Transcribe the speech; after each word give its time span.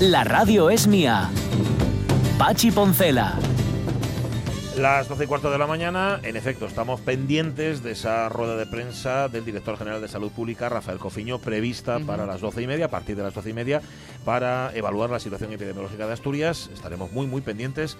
La 0.00 0.24
radio 0.24 0.68
es 0.68 0.86
mía. 0.86 1.30
Pachi 2.36 2.70
Poncela. 2.70 3.38
Las 4.76 5.08
12 5.08 5.24
y 5.24 5.26
cuarto 5.26 5.50
de 5.50 5.56
la 5.56 5.66
mañana, 5.66 6.20
en 6.22 6.36
efecto, 6.36 6.66
estamos 6.66 7.00
pendientes 7.00 7.82
de 7.82 7.92
esa 7.92 8.28
rueda 8.28 8.56
de 8.56 8.66
prensa 8.66 9.28
del 9.28 9.46
director 9.46 9.78
general 9.78 10.02
de 10.02 10.08
Salud 10.08 10.30
Pública, 10.30 10.68
Rafael 10.68 10.98
Cofiño, 10.98 11.38
prevista 11.38 11.98
para 12.00 12.26
las 12.26 12.42
12 12.42 12.60
y 12.60 12.66
media, 12.66 12.84
a 12.84 12.90
partir 12.90 13.16
de 13.16 13.22
las 13.22 13.32
12 13.32 13.48
y 13.48 13.52
media, 13.54 13.80
para 14.26 14.70
evaluar 14.74 15.08
la 15.08 15.18
situación 15.18 15.50
epidemiológica 15.54 16.06
de 16.06 16.12
Asturias. 16.12 16.68
Estaremos 16.74 17.10
muy, 17.12 17.26
muy 17.26 17.40
pendientes 17.40 17.96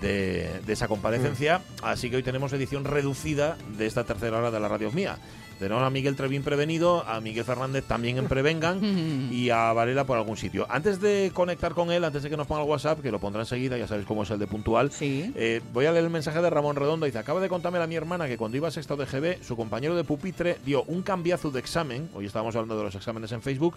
de, 0.00 0.50
de 0.66 0.72
esa 0.72 0.88
comparecencia. 0.88 1.60
Así 1.80 2.10
que 2.10 2.16
hoy 2.16 2.24
tenemos 2.24 2.52
edición 2.54 2.84
reducida 2.84 3.56
de 3.78 3.86
esta 3.86 4.02
tercera 4.02 4.38
hora 4.38 4.50
de 4.50 4.58
la 4.58 4.66
radio 4.66 4.90
mía. 4.90 5.18
Tenemos 5.58 5.82
a 5.82 5.90
Miguel 5.90 6.16
Trevín 6.16 6.42
prevenido, 6.42 7.02
a 7.06 7.20
Miguel 7.20 7.44
Fernández 7.44 7.84
también 7.84 8.18
en 8.18 8.26
Prevengan 8.26 8.80
y 9.32 9.50
a 9.50 9.72
Varela 9.72 10.04
por 10.04 10.18
algún 10.18 10.36
sitio. 10.36 10.66
Antes 10.68 11.00
de 11.00 11.30
conectar 11.32 11.72
con 11.74 11.90
él, 11.90 12.04
antes 12.04 12.22
de 12.22 12.30
que 12.30 12.36
nos 12.36 12.46
ponga 12.46 12.62
el 12.62 12.68
WhatsApp, 12.68 13.00
que 13.00 13.10
lo 13.10 13.18
pondrá 13.18 13.42
enseguida, 13.42 13.78
ya 13.78 13.88
sabéis 13.88 14.06
cómo 14.06 14.22
es 14.24 14.30
el 14.30 14.38
de 14.38 14.46
puntual, 14.46 14.92
Sí. 14.92 15.32
eh, 15.34 15.60
voy 15.72 15.86
a 15.86 15.92
leer 15.92 16.04
el 16.04 16.10
mensaje 16.10 16.40
de 16.42 16.50
Ramón 16.50 16.76
Redondo. 16.76 17.06
Dice, 17.06 17.18
acaba 17.18 17.40
de 17.40 17.48
contarme 17.48 17.78
a 17.78 17.86
mi 17.86 17.94
hermana 17.96 18.26
que 18.28 18.36
cuando 18.36 18.56
iba 18.56 18.68
a 18.68 18.70
sexto 18.70 18.96
de 18.96 19.06
GB, 19.06 19.42
su 19.42 19.56
compañero 19.56 19.96
de 19.96 20.04
pupitre 20.04 20.58
dio 20.64 20.82
un 20.84 21.02
cambiazo 21.02 21.50
de 21.50 21.60
examen. 21.60 22.08
Hoy 22.14 22.26
estábamos 22.26 22.54
hablando 22.54 22.76
de 22.76 22.84
los 22.84 22.94
exámenes 22.94 23.32
en 23.32 23.40
Facebook. 23.42 23.76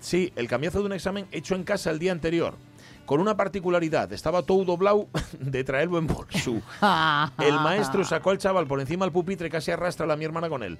Sí, 0.00 0.32
el 0.36 0.48
cambiazo 0.48 0.78
de 0.80 0.86
un 0.86 0.92
examen 0.94 1.26
hecho 1.32 1.54
en 1.54 1.64
casa 1.64 1.90
el 1.90 1.98
día 1.98 2.12
anterior. 2.12 2.54
Con 3.06 3.20
una 3.20 3.36
particularidad, 3.36 4.12
estaba 4.12 4.42
todo 4.42 4.64
doblado 4.64 5.08
de 5.40 5.64
traerlo 5.64 5.98
en 5.98 6.06
bolso. 6.06 6.60
El 7.38 7.54
maestro 7.54 8.04
sacó 8.04 8.30
al 8.30 8.38
chaval 8.38 8.66
por 8.68 8.80
encima 8.80 9.04
del 9.04 9.12
pupitre 9.12 9.50
casi 9.50 9.70
arrastra 9.72 10.04
a 10.04 10.06
la 10.06 10.16
mi 10.16 10.24
hermana 10.24 10.48
con 10.48 10.62
él. 10.62 10.78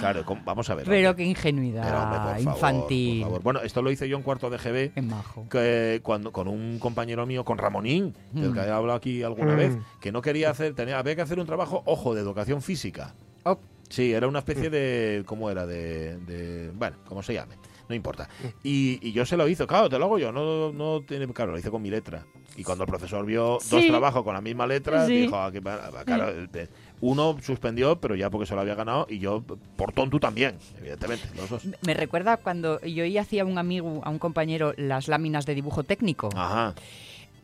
Claro, 0.00 0.24
com- 0.24 0.40
vamos 0.44 0.68
a 0.68 0.74
ver. 0.74 0.84
Pero 0.86 1.10
hombre. 1.10 1.24
qué 1.24 1.30
ingenuidad 1.30 1.84
Pero, 1.84 2.02
hombre, 2.02 2.18
por 2.18 2.28
favor, 2.28 2.54
infantil. 2.54 3.20
por 3.20 3.28
favor. 3.30 3.42
Bueno, 3.42 3.60
esto 3.60 3.80
lo 3.82 3.90
hice 3.90 4.08
yo 4.08 4.16
en 4.18 4.22
cuarto 4.22 4.50
de 4.50 4.58
GB 4.58 4.92
Qué 4.94 5.02
majo. 5.02 5.46
que 5.48 6.00
cuando 6.02 6.30
con 6.32 6.48
un 6.48 6.78
compañero 6.78 7.24
mío, 7.26 7.44
con 7.44 7.56
Ramonín, 7.58 8.14
del 8.32 8.50
Mm. 8.50 8.54
que 8.54 8.60
he 8.60 8.70
hablado 8.70 8.96
aquí 8.98 9.22
alguna 9.22 9.54
Mm. 9.54 9.56
vez, 9.56 9.76
que 10.00 10.12
no 10.12 10.20
quería 10.20 10.50
hacer, 10.50 10.74
tenía, 10.74 10.98
había 10.98 11.16
que 11.16 11.22
hacer 11.22 11.38
un 11.40 11.46
trabajo, 11.46 11.82
ojo, 11.86 12.14
de 12.14 12.20
educación 12.20 12.60
física. 12.62 13.14
Oh, 13.44 13.58
Sí, 13.88 14.12
era 14.12 14.26
una 14.26 14.40
especie 14.40 14.68
de, 14.68 15.22
¿cómo 15.26 15.48
era? 15.48 15.64
De, 15.64 16.16
de 16.18 16.72
bueno, 16.74 16.96
como 17.08 17.22
se 17.22 17.34
llame, 17.34 17.54
no 17.88 17.94
importa. 17.94 18.28
Y, 18.62 18.98
y 19.06 19.12
yo 19.12 19.24
se 19.26 19.36
lo 19.36 19.46
hice, 19.48 19.66
claro, 19.66 19.88
te 19.88 19.98
lo 19.98 20.04
hago 20.06 20.18
yo, 20.18 20.32
no, 20.32 20.72
no 20.72 21.00
tiene, 21.02 21.26
claro, 21.32 21.52
lo 21.52 21.58
hice 21.58 21.70
con 21.70 21.82
mi 21.82 21.90
letra. 21.90 22.24
Y 22.56 22.62
cuando 22.64 22.84
el 22.84 22.88
profesor 22.90 23.24
vio 23.26 23.58
dos 23.70 23.86
trabajos 23.86 24.22
con 24.24 24.34
la 24.34 24.40
misma 24.40 24.66
letra, 24.66 25.06
Sí. 25.06 25.22
dijo, 25.22 25.36
aquí 25.38 25.58
va- 25.58 25.90
va, 25.90 26.04
claro, 26.04 26.32
te- 26.50 26.68
uno 27.02 27.36
suspendió, 27.42 28.00
pero 28.00 28.14
ya 28.14 28.30
porque 28.30 28.46
se 28.46 28.54
lo 28.54 28.62
había 28.62 28.74
ganado, 28.74 29.06
y 29.10 29.18
yo, 29.18 29.42
por 29.76 29.92
tonto 29.92 30.18
también, 30.18 30.56
evidentemente, 30.78 31.28
los 31.36 31.50
dos. 31.50 31.62
me 31.82 31.92
recuerda 31.94 32.38
cuando 32.38 32.80
yo 32.80 33.04
y 33.04 33.18
hacía 33.18 33.42
a 33.42 33.44
un 33.44 33.58
amigo, 33.58 34.00
a 34.04 34.08
un 34.10 34.18
compañero, 34.18 34.72
las 34.78 35.06
láminas 35.08 35.44
de 35.44 35.54
dibujo 35.54 35.82
técnico. 35.84 36.30
Ajá. 36.34 36.74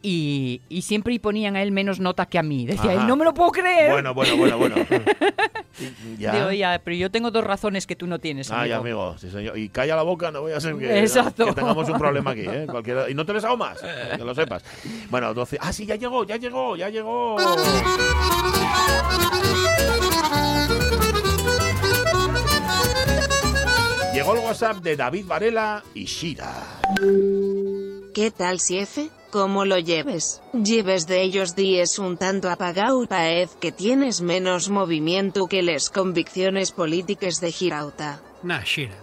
Y, 0.04 0.60
y 0.68 0.82
siempre 0.82 1.18
ponían 1.20 1.54
a 1.54 1.62
él 1.62 1.70
menos 1.70 2.00
nota 2.00 2.26
que 2.26 2.36
a 2.38 2.42
mí. 2.42 2.66
Decía, 2.66 2.90
Ajá. 2.90 3.02
él, 3.02 3.06
no 3.06 3.14
me 3.16 3.24
lo 3.24 3.32
puedo 3.32 3.52
creer. 3.52 3.92
Bueno, 3.92 4.12
bueno, 4.14 4.36
bueno, 4.36 4.58
bueno. 4.58 4.74
Y- 5.80 6.20
ya. 6.20 6.32
Digo, 6.34 6.52
ya, 6.52 6.80
pero 6.84 6.96
yo 6.96 7.10
tengo 7.10 7.30
dos 7.30 7.42
razones 7.44 7.86
que 7.86 7.96
tú 7.96 8.06
no 8.06 8.18
tienes. 8.18 8.50
Ay, 8.50 8.72
amigo. 8.72 9.00
amigo, 9.04 9.18
sí, 9.18 9.30
señor. 9.30 9.56
Y 9.56 9.68
calla 9.70 9.96
la 9.96 10.02
boca, 10.02 10.30
no 10.30 10.42
voy 10.42 10.52
a 10.52 10.60
ser 10.60 10.76
que, 10.76 10.98
Exacto. 11.00 11.46
que 11.46 11.52
tengamos 11.54 11.88
un 11.88 11.98
problema 11.98 12.32
aquí, 12.32 12.42
¿eh? 12.42 12.66
Cualquiera- 12.70 13.08
Y 13.08 13.14
no 13.14 13.24
te 13.24 13.32
les 13.32 13.44
hago 13.44 13.56
más, 13.56 13.78
que 13.80 14.22
lo 14.24 14.34
sepas. 14.34 14.62
Bueno, 15.08 15.32
12. 15.32 15.56
Ah, 15.60 15.72
sí, 15.72 15.86
ya 15.86 15.94
llegó, 15.96 16.24
ya 16.24 16.36
llegó, 16.36 16.76
ya 16.76 16.88
llegó. 16.90 17.36
Llegó 24.14 24.34
el 24.34 24.40
WhatsApp 24.40 24.76
de 24.78 24.96
David 24.96 25.24
Varela 25.26 25.82
y 25.94 26.04
Shira. 26.04 26.52
¿Qué 28.14 28.30
tal, 28.30 28.60
jefe? 28.60 29.08
¿Cómo 29.32 29.64
lo 29.64 29.78
lleves? 29.78 30.42
Lleves 30.52 31.06
de 31.06 31.22
ellos 31.22 31.56
días 31.56 31.98
un 31.98 32.18
tanto 32.18 32.50
apagado, 32.50 33.06
paez 33.06 33.56
que 33.56 33.72
tienes 33.72 34.20
menos 34.20 34.68
movimiento 34.68 35.46
que 35.46 35.62
las 35.62 35.88
convicciones 35.88 36.70
políticas 36.70 37.40
de 37.40 37.50
Girauta. 37.50 38.20
Nah, 38.42 38.60
Xira. 38.60 38.98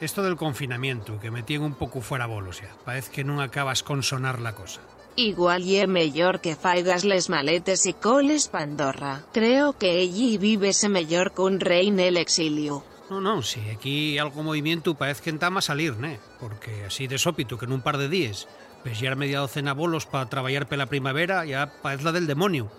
Esto 0.00 0.22
del 0.22 0.36
confinamiento, 0.36 1.20
que 1.20 1.30
me 1.30 1.42
tiene 1.42 1.66
un 1.66 1.74
pouco 1.74 2.00
fuera 2.00 2.24
bolos 2.24 2.62
ya. 2.62 2.72
Parece 2.86 3.12
que 3.12 3.28
non 3.28 3.44
acabas 3.44 3.84
con 3.84 4.00
sonar 4.00 4.40
la 4.40 4.56
cosa. 4.56 4.80
Igual 5.20 5.68
ye 5.68 5.84
mellor 5.84 6.40
que 6.40 6.56
faigas 6.56 7.04
les 7.04 7.28
maletes 7.28 7.84
y 7.84 7.92
coles 7.92 8.48
Pandorra. 8.48 9.28
Creo 9.36 9.76
que 9.76 10.00
allí 10.00 10.40
vivese 10.40 10.88
mellor 10.88 11.36
que 11.36 11.44
un 11.44 11.60
rey 11.60 11.92
en 11.92 12.00
el 12.00 12.16
exilio. 12.16 12.88
No, 13.10 13.20
no, 13.20 13.42
si 13.42 13.60
aquí 13.68 14.16
algo 14.16 14.42
movimiento 14.42 14.94
parece 14.94 15.22
que 15.24 15.30
entama 15.30 15.60
salir, 15.60 15.96
né? 15.96 16.20
Porque 16.40 16.84
así 16.84 17.06
de 17.06 17.18
sópito 17.18 17.58
que 17.58 17.64
en 17.64 17.72
un 17.72 17.80
par 17.80 17.96
de 17.96 18.08
días 18.08 18.48
ves 18.84 19.00
ya 19.00 19.14
media 19.14 19.40
docena 19.40 19.74
bolos 19.74 20.06
para 20.06 20.28
traballar 20.28 20.68
pela 20.68 20.86
primavera 20.86 21.44
ya 21.44 21.72
parece 21.82 22.04
la 22.04 22.12
del 22.12 22.26
demonio. 22.26 22.70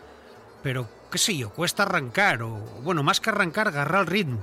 Pero, 0.64 0.90
qué 1.12 1.18
sé 1.18 1.38
yo, 1.38 1.52
cuesta 1.52 1.84
arrancar, 1.84 2.44
o, 2.44 2.58
bueno, 2.84 3.04
más 3.04 3.20
que 3.20 3.30
arrancar, 3.30 3.68
agarrar 3.68 4.02
el 4.02 4.08
ritmo. 4.08 4.42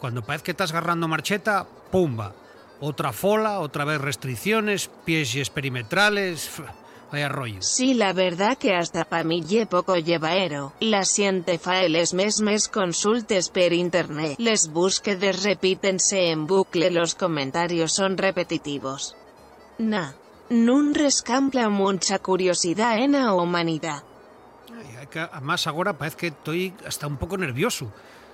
Cuando 0.00 0.22
parece 0.22 0.44
que 0.44 0.50
estás 0.52 0.70
agarrando 0.70 1.08
marcheta, 1.08 1.66
pumba. 1.90 2.34
Otra 2.80 3.12
fola, 3.12 3.60
otra 3.60 3.84
vez 3.84 4.00
restricciones, 4.00 4.90
pies 5.04 5.34
y 5.34 5.44
perimetrales, 5.44 6.50
vaya 7.12 7.28
rollo. 7.28 7.60
Sí, 7.60 7.92
la 7.92 8.14
verdad 8.14 8.56
que 8.56 8.74
hasta 8.74 9.04
pa' 9.04 9.24
mí 9.24 9.42
ye 9.42 9.66
poco. 9.66 9.94
La 10.80 11.04
siente 11.04 11.58
fa 11.58 11.82
les 11.88 12.14
mesmes 12.14 12.68
consultes 12.68 13.50
per 13.50 13.74
internet. 13.74 14.36
Les 14.38 14.68
búsquedes 14.68 15.42
repítense 15.42 16.30
en 16.30 16.46
bucle, 16.46 16.90
los 16.90 17.14
comentarios 17.14 17.92
son 17.92 18.16
repetitivos. 18.16 19.16
Nah. 19.78 20.19
Nun 20.50 20.94
rescampla 20.94 21.68
mucha 21.70 22.18
curiosidad 22.18 22.98
en 22.98 23.12
la 23.12 23.32
humanidad. 23.32 24.02
É 25.00 25.06
que, 25.06 25.22
además 25.22 25.70
agora 25.70 25.94
parece 25.94 26.16
que 26.16 26.26
estoy 26.34 26.74
hasta 26.82 27.06
un 27.06 27.16
pouco 27.22 27.38
nervioso. 27.38 27.86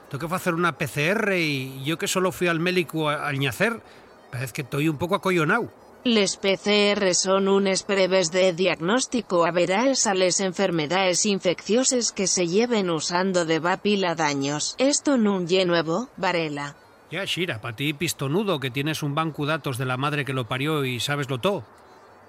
Tengo 0.08 0.24
que 0.24 0.32
facer 0.32 0.56
unha 0.56 0.72
PCR 0.80 1.36
e 1.36 1.84
yo 1.84 2.00
que 2.00 2.08
solo 2.08 2.32
fui 2.32 2.48
al 2.48 2.56
médico 2.56 3.12
al 3.12 3.36
nacer, 3.36 3.84
parece 4.32 4.56
que 4.56 4.64
estoy 4.64 4.88
un 4.88 4.96
pouco 4.96 5.12
acollonado. 5.12 5.68
Les 6.08 6.40
PCR 6.40 7.12
son 7.12 7.52
unes 7.52 7.82
pruebas 7.82 8.32
de 8.32 8.56
diagnóstico 8.56 9.44
a 9.44 9.52
veras 9.52 10.08
a 10.08 10.16
les 10.16 10.40
enfermedades 10.40 11.26
infecciosas 11.26 12.16
que 12.16 12.26
se 12.26 12.48
lleven 12.48 12.88
usando 12.88 13.44
de 13.44 13.60
va 13.60 13.76
pila 13.76 14.16
daños. 14.16 14.72
Esto 14.80 15.20
nun 15.20 15.44
ye 15.44 15.68
nuevo, 15.68 16.08
Varela. 16.16 16.80
Ya, 17.10 17.28
Shira, 17.28 17.60
para 17.60 17.76
ti 17.76 17.92
pistonudo 17.92 18.58
que 18.58 18.72
tienes 18.72 19.02
un 19.02 19.14
banco 19.14 19.44
datos 19.44 19.76
de 19.76 19.84
la 19.84 20.00
madre 20.00 20.24
que 20.24 20.32
lo 20.32 20.48
parió 20.48 20.84
y 20.86 20.98
sabes 20.98 21.28
lo 21.28 21.38
todo. 21.44 21.64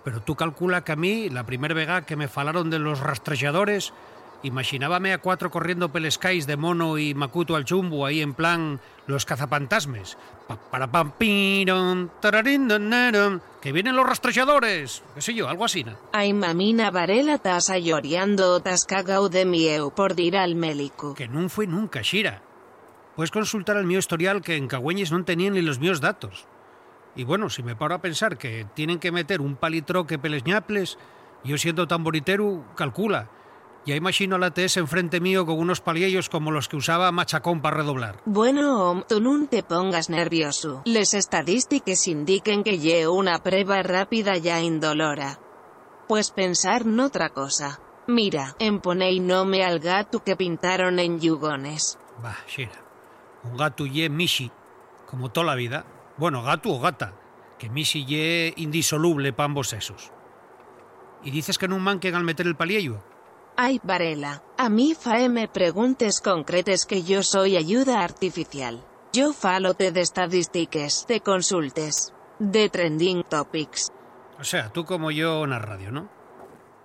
Pero 0.03 0.21
tú 0.21 0.35
calcula 0.35 0.83
que 0.83 0.93
a 0.93 0.95
mí, 0.95 1.29
la 1.29 1.45
primer 1.45 1.73
vega 1.73 2.05
que 2.05 2.15
me 2.15 2.27
falaron 2.27 2.69
de 2.69 2.79
los 2.79 2.99
rastrelladores, 2.99 3.93
imaginábame 4.43 5.11
a 5.13 5.17
cuatro 5.17 5.49
corriendo 5.51 5.89
pelescais 5.91 6.45
de 6.47 6.55
mono 6.57 6.97
y 6.97 7.13
macuto 7.13 7.55
al 7.55 7.65
chumbo 7.65 8.05
ahí 8.05 8.21
en 8.21 8.33
plan 8.33 8.79
los 9.07 9.25
cazapantasmes. 9.25 10.17
Pa- 10.47 10.55
Para 10.71 10.87
pam 10.91 11.11
piron, 11.17 12.11
tararín, 12.21 12.67
donaron, 12.67 13.41
que 13.61 13.71
vienen 13.71 13.95
los 13.95 14.05
rastrelladores. 14.05 15.03
Qué 15.15 15.21
sé 15.21 15.33
yo, 15.33 15.49
algo 15.49 15.65
así. 15.65 15.83
¿no? 15.83 15.93
Ay 16.13 16.33
mamina 16.33 16.91
Varela 16.91 17.37
tas 17.39 17.69
a 17.69 17.77
lloriando 17.79 18.53
o 18.53 18.59
tas 18.61 18.85
cagao 18.85 19.27
de 19.27 19.43
mieu 19.45 19.91
por 19.91 20.15
dir 20.15 20.37
al 20.37 20.55
mélico. 20.55 21.15
Que 21.15 21.27
no 21.27 21.49
fue 21.49 21.67
nunca, 21.67 22.01
Shira. 22.01 22.41
Puedes 23.15 23.31
consultar 23.31 23.75
el 23.77 23.85
mío 23.85 23.97
historial 23.99 24.41
que 24.41 24.55
en 24.55 24.67
Cagüeñes 24.67 25.11
no 25.11 25.23
tenían 25.25 25.53
ni 25.55 25.61
los 25.63 25.79
míos 25.79 25.99
datos. 25.99 26.45
Y 27.17 27.23
bueno, 27.23 27.49
si 27.49 27.63
me 27.63 27.75
paro 27.75 27.95
a 27.95 28.01
pensar 28.01 28.37
que 28.37 28.67
tienen 28.75 28.99
que 28.99 29.11
meter 29.11 29.41
un 29.41 29.55
palitroque 29.55 30.19
pelesñaples, 30.19 30.99
yo 31.43 31.57
siendo 31.57 31.87
tamboritero, 31.87 32.63
calcula. 32.75 33.29
Ya 33.87 33.95
imagino 33.95 34.35
a 34.35 34.39
la 34.39 34.51
TS 34.51 34.77
enfrente 34.77 35.19
mío 35.19 35.45
con 35.45 35.57
unos 35.57 35.81
paliellos 35.81 36.29
como 36.29 36.51
los 36.51 36.67
que 36.67 36.75
usaba 36.75 37.11
Machacón 37.11 37.61
para 37.61 37.77
redoblar. 37.77 38.21
Bueno, 38.25 39.03
tú 39.07 39.19
nun 39.19 39.47
te 39.47 39.63
pongas 39.63 40.11
nervioso. 40.11 40.83
Les 40.85 41.15
estadísticas 41.15 42.07
indiquen 42.07 42.63
que 42.63 42.77
ye 42.77 43.07
una 43.07 43.41
prueba 43.41 43.81
rápida 43.81 44.37
ya 44.37 44.61
indolora. 44.61 45.39
Pues 46.07 46.29
pensar 46.29 46.83
en 46.83 46.99
otra 46.99 47.29
cosa. 47.29 47.79
Mira, 48.05 48.55
en 48.59 48.79
ponei 48.79 49.19
nome 49.19 49.65
al 49.65 49.79
gato 49.79 50.21
que 50.23 50.35
pintaron 50.35 50.99
en 50.99 51.19
Yugones. 51.19 51.97
Bah, 52.21 52.37
Shira. 52.47 52.83
Un 53.43 53.57
gato 53.57 53.87
ye 53.87 54.07
Mishi, 54.09 54.51
como 55.09 55.31
toda 55.31 55.47
la 55.47 55.55
vida. 55.55 55.85
Bueno, 56.17 56.43
gato 56.43 56.69
o 56.69 56.79
gata, 56.79 57.13
que 57.57 57.69
misi 57.69 58.05
ye 58.05 58.53
indisoluble 58.57 59.33
pa 59.33 59.45
ambos 59.45 59.69
sexos. 59.69 60.11
Y 61.23 61.31
dices 61.31 61.57
que 61.57 61.67
no 61.67 61.79
manquen 61.79 62.15
al 62.15 62.23
meter 62.23 62.47
el 62.47 62.55
paliello. 62.55 63.03
Ay, 63.55 63.79
Varela, 63.83 64.43
a 64.57 64.69
mí 64.69 64.93
faeme 64.93 65.47
preguntes 65.47 66.21
concretes 66.21 66.85
que 66.85 67.03
yo 67.03 67.23
soy 67.23 67.57
ayuda 67.57 68.03
artificial. 68.03 68.83
Yo 69.13 69.33
falote 69.33 69.91
de 69.91 70.01
estadísticas, 70.01 71.07
de 71.07 71.21
consultes, 71.21 72.13
de 72.37 72.69
trending 72.69 73.23
topics. 73.23 73.91
O 74.39 74.43
sea, 74.43 74.69
tú 74.71 74.85
como 74.85 75.09
yo 75.09 75.43
en 75.43 75.49
la 75.49 75.59
radio, 75.59 75.91
¿no? 75.91 76.07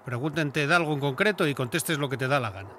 Pregúntente 0.05 0.67
de 0.67 0.75
algo 0.75 0.94
en 0.94 1.00
concreto 1.00 1.46
y 1.46 1.55
contestes 1.55 1.99
lo 1.99 2.08
que 2.08 2.17
te 2.17 2.29
da 2.29 2.40
la 2.40 2.50
gana. 2.50 2.70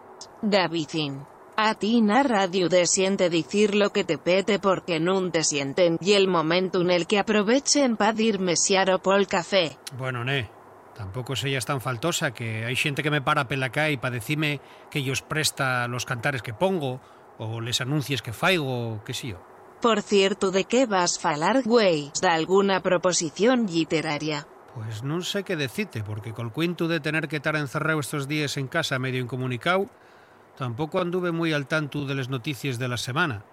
Davidín. 0.42 1.26
A 1.56 1.76
ti 1.76 2.02
na 2.02 2.24
radio 2.24 2.68
te 2.68 2.88
siente 2.88 3.30
decir 3.30 3.76
lo 3.76 3.92
que 3.94 4.04
te 4.04 4.18
pete 4.18 4.58
porque 4.58 4.98
nun 5.00 5.30
te 5.30 5.44
sienten 5.46 6.02
y 6.02 6.14
el 6.18 6.28
momento 6.28 6.82
en 6.82 6.90
el 6.90 7.06
que 7.06 7.20
aprovechen 7.22 7.94
pa 7.94 8.10
dir 8.10 8.42
mesiaro 8.42 8.98
pol 8.98 9.30
café. 9.30 9.78
Bueno, 9.94 10.26
ne, 10.26 10.50
tampoco 10.98 11.34
es 11.34 11.44
ella 11.44 11.62
tan 11.62 11.80
faltosa 11.80 12.34
que 12.34 12.66
hay 12.66 12.76
gente 12.76 13.04
que 13.04 13.12
me 13.12 13.22
para 13.22 13.48
pela 13.48 13.70
y 13.70 13.98
pa 13.98 14.10
decirme 14.10 14.62
que 14.90 15.06
ellos 15.06 15.22
presta 15.22 15.88
los 15.88 16.06
cantares 16.06 16.42
que 16.42 16.56
pongo 16.56 17.02
o 17.38 17.62
les 17.62 17.82
anuncies 17.82 18.24
que 18.24 18.34
faigo, 18.34 19.04
qué 19.06 19.14
sé 19.14 19.28
yo. 19.28 19.40
Por 19.80 20.02
cierto, 20.02 20.50
¿de 20.50 20.64
qué 20.64 20.88
vas 20.88 21.20
falar, 21.20 21.62
güey? 21.62 22.12
¿De 22.20 22.30
alguna 22.30 22.82
proposición 22.82 23.68
literaria? 23.68 24.48
Pues 24.74 25.04
no 25.04 25.22
sé 25.22 25.44
qué 25.44 25.56
decirte, 25.56 26.04
porque 26.04 26.34
col 26.34 26.52
cuento 26.52 26.88
de 26.88 27.00
tener 27.00 27.28
que 27.28 27.36
estar 27.36 27.56
encerrado 27.56 28.00
estos 28.00 28.28
días 28.28 28.58
en 28.58 28.68
casa 28.68 28.98
medio 28.98 29.22
incomunicado, 29.22 29.88
tampoco 30.58 31.00
anduve 31.00 31.32
muy 31.32 31.54
al 31.54 31.68
tanto 31.68 32.06
de 32.06 32.16
las 32.16 32.30
noticias 32.30 32.80
de 32.80 32.88
la 32.88 32.98
semana. 32.98 33.44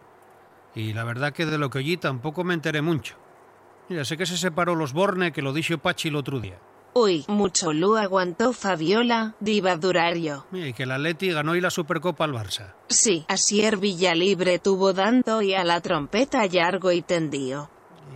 Y 0.75 0.93
la 0.93 1.05
verdad 1.05 1.33
que 1.33 1.47
de 1.47 1.59
lo 1.59 1.71
que 1.71 1.79
oí 1.79 1.97
tampoco 1.97 2.45
me 2.45 2.55
enteré 2.55 2.83
mucho. 2.83 3.17
Mira, 3.89 4.05
sé 4.05 4.17
que 4.17 4.27
se 4.27 4.37
separó 4.37 4.77
los 4.77 4.93
Borne, 4.93 5.33
que 5.33 5.43
lo 5.43 5.53
dijo 5.53 5.79
Pachi 5.79 6.09
el 6.09 6.17
otro 6.17 6.39
día. 6.39 6.59
Uy, 6.93 7.25
mucho 7.29 7.73
lo 7.73 7.97
aguantó 7.97 8.53
Fabiola, 8.53 9.35
diva 9.39 9.77
durario. 9.77 10.47
Y 10.53 10.73
que 10.73 10.83
el 10.83 10.91
Atleti 10.91 11.31
ganó 11.31 11.55
y 11.55 11.61
la 11.61 11.71
Supercopa 11.71 12.25
al 12.25 12.33
Barça. 12.33 12.75
Sí, 12.89 13.25
Asier 13.29 13.77
Villalibre 13.77 14.59
tuvo 14.59 14.93
dando 14.93 15.41
y 15.41 15.55
a 15.55 15.65
la 15.65 15.81
trompeta 15.81 16.45
largo 16.47 16.91
y 16.91 17.03
tendido. 17.03 17.71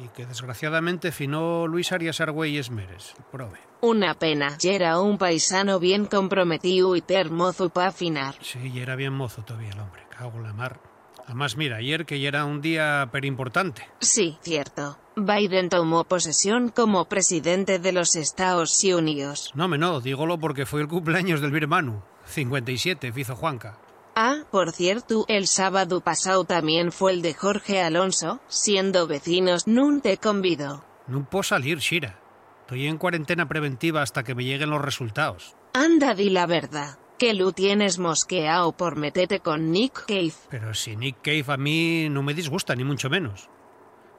Y 0.05 0.09
que 0.09 0.27
desgraciadamente 0.27 1.13
finó 1.13 1.69
Luis 1.69 1.93
Arias 1.93 2.21
Argüelles 2.21 2.71
Meres. 2.71 3.15
Prove. 3.31 3.61
Una 3.87 4.15
pena, 4.15 4.57
y 4.63 4.69
era 4.69 4.99
un 4.99 5.19
paisano 5.19 5.79
bien 5.79 6.07
comprometido 6.07 6.97
y 6.97 7.03
termozo 7.03 7.69
pa 7.69 7.89
afinar. 7.89 8.35
Sí, 8.41 8.73
y 8.73 8.79
era 8.79 8.97
bien 8.97 9.13
mozo 9.13 9.43
todavía 9.43 9.73
el 9.73 9.79
hombre, 9.79 10.01
cago 10.09 10.39
en 10.39 10.45
la 10.45 10.55
mar. 10.55 10.81
Además, 11.27 11.59
mira, 11.59 11.77
ayer 11.77 12.07
que 12.07 12.19
ya 12.19 12.29
era 12.29 12.47
un 12.47 12.63
día 12.63 13.11
pero 13.13 13.27
importante. 13.27 13.87
Sí, 14.01 14.39
cierto. 14.41 14.97
Biden 15.17 15.69
tomó 15.69 16.05
posesión 16.05 16.71
como 16.71 17.05
presidente 17.05 17.79
de 17.79 17.93
los 17.93 18.17
Estados 18.17 18.83
Unidos. 18.85 19.51
No, 19.55 19.69
me 19.69 19.77
no, 19.77 20.01
dígolo 20.01 20.39
porque 20.39 20.65
fue 20.65 20.81
el 20.81 20.89
cumpleaños 20.89 21.43
del 21.43 21.53
mi 21.53 21.59
hermano. 21.59 22.03
57, 22.25 23.13
fizo 23.13 23.37
Juanca. 23.37 23.77
Ah, 24.17 24.45
por 24.51 24.73
cierto, 24.73 25.27
el 25.29 25.47
sábado 25.47 26.01
pasado 26.01 26.45
también 26.45 26.91
fue 26.91 27.13
el 27.13 27.21
de 27.21 27.35
Jorge 27.35 27.83
Alonso, 27.83 28.41
siendo 28.49 29.07
vecinos, 29.07 29.67
nun 29.67 30.01
te 30.01 30.17
convido. 30.17 30.83
No 31.07 31.29
puedo 31.29 31.43
salir, 31.43 31.81
Shira. 31.81 32.24
Estoy 32.65 32.87
en 32.87 32.97
cuarentena 32.97 33.47
preventiva 33.47 34.01
hasta 34.01 34.23
que 34.23 34.35
me 34.35 34.43
lleguen 34.43 34.71
los 34.71 34.81
resultados. 34.81 35.55
Anda, 35.75 36.15
di 36.15 36.31
la 36.31 36.47
verdad, 36.47 36.99
que 37.19 37.35
lo 37.35 37.53
tienes 37.53 37.99
mosqueado 37.99 38.73
por 38.73 38.97
meterte 38.97 39.41
con 39.41 39.71
Nick 39.71 40.07
Cave. 40.07 40.33
Pero 40.49 40.73
si 40.73 40.97
Nick 40.97 41.19
Cave 41.21 41.45
a 41.49 41.59
mí 41.59 42.09
no 42.09 42.23
me 42.23 42.33
disgusta, 42.33 42.75
ni 42.75 42.83
mucho 42.83 43.11
menos. 43.11 43.51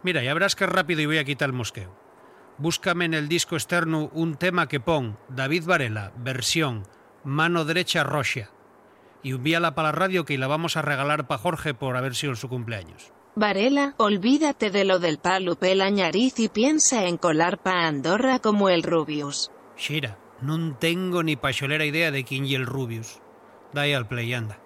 Mira, 0.03 0.21
ya 0.21 0.35
verás 0.35 0.55
que 0.55 0.67
rápido 0.67 1.01
y 1.01 1.07
voy 1.07 1.17
a 1.17 1.23
quitar 1.23 1.49
el 1.49 1.53
mosqueo. 1.53 1.97
Búscame 2.59 3.05
en 3.05 3.15
el 3.15 3.27
disco 3.27 3.55
externo 3.55 4.11
un 4.13 4.35
tema 4.35 4.67
que 4.67 4.79
pon 4.79 5.17
David 5.27 5.65
Varela, 5.65 6.13
versión, 6.15 6.83
mano 7.23 7.65
derecha 7.65 8.03
roxa. 8.03 8.51
Y 9.23 9.31
envíala 9.31 9.73
para 9.73 9.87
la 9.87 9.93
radio 9.93 10.23
que 10.23 10.37
la 10.37 10.45
vamos 10.45 10.77
a 10.77 10.83
regalar 10.83 11.25
para 11.25 11.41
Jorge 11.41 11.73
por 11.73 11.97
haber 11.97 12.13
sido 12.13 12.35
su 12.35 12.47
cumpleaños. 12.47 13.11
Varela, 13.35 13.95
olvídate 13.97 14.71
de 14.71 14.85
lo 14.85 14.99
del 14.99 15.17
palo 15.17 15.55
pela 15.57 15.89
ñariz 15.89 16.39
y 16.39 16.47
piensa 16.47 17.05
en 17.05 17.17
colar 17.17 17.57
pa 17.61 17.85
Andorra 17.85 18.39
como 18.39 18.69
el 18.69 18.81
Rubius. 18.81 19.51
Shira, 19.77 20.17
no 20.41 20.75
tengo 20.77 21.21
ni 21.21 21.35
pacholera 21.35 21.85
idea 21.85 22.11
de 22.11 22.23
quién 22.23 22.45
y 22.45 22.55
el 22.55 22.65
Rubius. 22.65 23.19
Dai 23.73 23.91
al 23.91 24.07
play, 24.07 24.33
anda. 24.33 24.57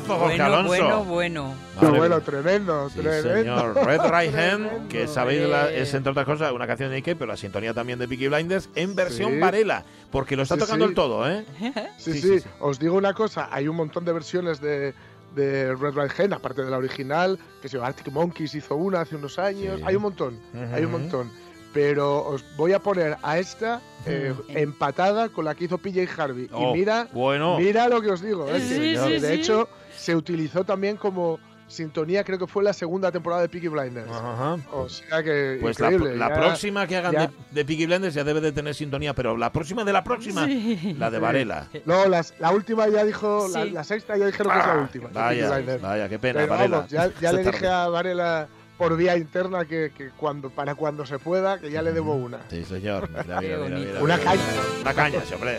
Jorge 0.00 0.24
Bueno, 0.24 0.44
Alonso. 0.44 0.66
bueno, 0.68 1.04
bueno. 1.04 1.54
Madre 1.76 1.98
bueno, 1.98 2.16
mía. 2.16 2.24
tremendo, 2.24 2.88
Sí, 2.90 3.00
tremendo. 3.00 3.34
señor. 3.34 3.74
Red 3.86 4.00
Right 4.10 4.34
Hand, 4.38 4.88
que 4.88 5.06
sabéis, 5.08 5.48
la- 5.48 5.70
es 5.72 5.92
entre 5.94 6.10
otras 6.12 6.26
cosas 6.26 6.52
una 6.52 6.66
canción 6.66 6.90
de 6.90 6.96
Ike, 6.96 7.16
pero 7.16 7.26
la 7.30 7.36
sintonía 7.36 7.74
también 7.74 7.98
de 7.98 8.06
Peaky 8.08 8.28
Blinders 8.28 8.68
en 8.74 8.94
versión 8.94 9.32
Sí. 9.32 9.38
Varela, 9.38 9.84
porque 10.10 10.36
lo 10.36 10.42
está 10.42 10.54
Sí, 10.54 10.60
tocando 10.60 10.84
sí. 10.86 10.88
el 10.90 10.94
todo, 10.94 11.28
¿eh? 11.30 11.44
Sí, 11.98 12.12
Sí, 12.12 12.20
sí, 12.20 12.20
sí, 12.20 12.40
sí. 12.40 12.48
Os 12.60 12.78
digo 12.78 12.96
una 12.96 13.12
cosa, 13.14 13.48
hay 13.50 13.68
un 13.68 13.76
montón 13.76 14.04
de 14.04 14.12
versiones 14.12 14.60
de, 14.60 14.94
de 15.34 15.74
Red 15.74 15.94
Right 15.94 16.20
Hand, 16.20 16.32
aparte 16.34 16.62
de 16.64 16.70
la 16.70 16.78
original, 16.78 17.38
que 17.60 17.68
se 17.68 17.76
llama 17.76 17.88
Arctic 17.88 18.12
Monkeys 18.12 18.54
hizo 18.54 18.76
una 18.76 19.00
hace 19.00 19.16
unos 19.16 19.38
años. 19.38 19.78
Sí. 19.78 19.82
Hay 19.86 19.96
un 19.96 20.02
montón, 20.02 20.38
hay 20.72 20.84
un 20.84 20.92
montón. 20.92 21.30
Pero 21.72 22.24
os 22.24 22.44
voy 22.56 22.72
a 22.72 22.78
poner 22.78 23.16
a 23.20 23.36
esta 23.40 23.80
eh, 24.06 24.32
empatada 24.50 25.28
con 25.30 25.44
la 25.44 25.56
que 25.56 25.64
hizo 25.64 25.76
PJ 25.76 26.06
Harvey. 26.16 26.48
Oh, 26.52 26.70
y 26.70 26.78
mira, 26.78 27.08
bueno. 27.12 27.58
mira 27.58 27.88
lo 27.88 28.00
que 28.00 28.10
os 28.10 28.22
digo. 28.22 28.48
¿eh? 28.48 28.60
Sí, 28.60 28.78
Que, 28.94 28.96
sí, 28.98 29.12
de 29.20 29.28
sí. 29.28 29.34
hecho, 29.34 29.68
se 29.96 30.14
utilizó 30.16 30.64
también 30.64 30.96
como 30.96 31.38
sintonía, 31.66 32.22
creo 32.24 32.38
que 32.38 32.46
fue 32.46 32.62
la 32.62 32.74
segunda 32.74 33.10
temporada 33.10 33.40
de 33.42 33.48
Peaky 33.48 33.68
Blinders. 33.68 34.10
Ajá. 34.10 34.58
O 34.70 34.86
sea 34.88 35.22
que 35.22 35.58
Pues 35.60 35.80
la, 35.80 35.90
increíble. 35.90 36.16
la 36.16 36.28
ya- 36.28 36.34
próxima 36.34 36.86
que 36.86 36.96
hagan 36.96 37.12
ya- 37.12 37.26
de, 37.26 37.32
de 37.52 37.64
Peaky 37.64 37.86
Blinders 37.86 38.14
ya 38.14 38.22
debe 38.22 38.40
de 38.42 38.52
tener 38.52 38.74
sintonía, 38.74 39.14
pero 39.14 39.36
la 39.36 39.50
próxima 39.50 39.82
de 39.82 39.92
la 39.92 40.04
próxima, 40.04 40.44
Sí. 40.44 40.94
la 40.98 41.10
de. 41.10 41.18
Varela. 41.18 41.68
No, 41.86 42.06
las- 42.06 42.34
la 42.38 42.50
última 42.52 42.86
ya 42.88 43.02
dijo, 43.04 43.48
la, 43.52 43.64
Sí. 43.64 43.70
la 43.70 43.82
sexta 43.82 44.16
ya 44.16 44.26
dijeron 44.26 44.52
que 44.52 44.58
es 44.60 44.66
la 44.66 44.72
Ah, 44.74 44.80
última. 44.82 45.08
Vaya, 45.12 45.78
vaya, 45.80 46.08
qué 46.08 46.18
pena, 46.18 46.40
Pero 46.40 46.50
Varela. 46.52 46.76
vamos, 46.76 46.90
ya, 46.90 47.10
ya 47.20 47.32
le 47.32 47.42
dije 47.50 47.66
a 47.66 47.88
Varela 47.88 48.46
por 48.76 48.96
vía 48.96 49.16
interna 49.16 49.64
que, 49.64 49.90
que 49.96 50.10
cuando 50.10 50.50
para 50.50 50.74
cuando 50.74 51.06
se 51.06 51.18
pueda, 51.18 51.58
que 51.58 51.70
ya 51.70 51.80
le 51.80 51.92
debo 51.92 52.14
una. 52.14 52.40
Sí, 52.50 52.62
señor. 52.64 53.08
Mira, 53.08 53.40
mira, 53.40 53.56
mira, 53.58 54.00
Una 54.02 54.16
mira. 54.16 54.18
caña. 54.18 54.42
Una 54.82 54.94
caña, 54.94 55.20
sí, 55.26 55.32
hombre. 55.34 55.58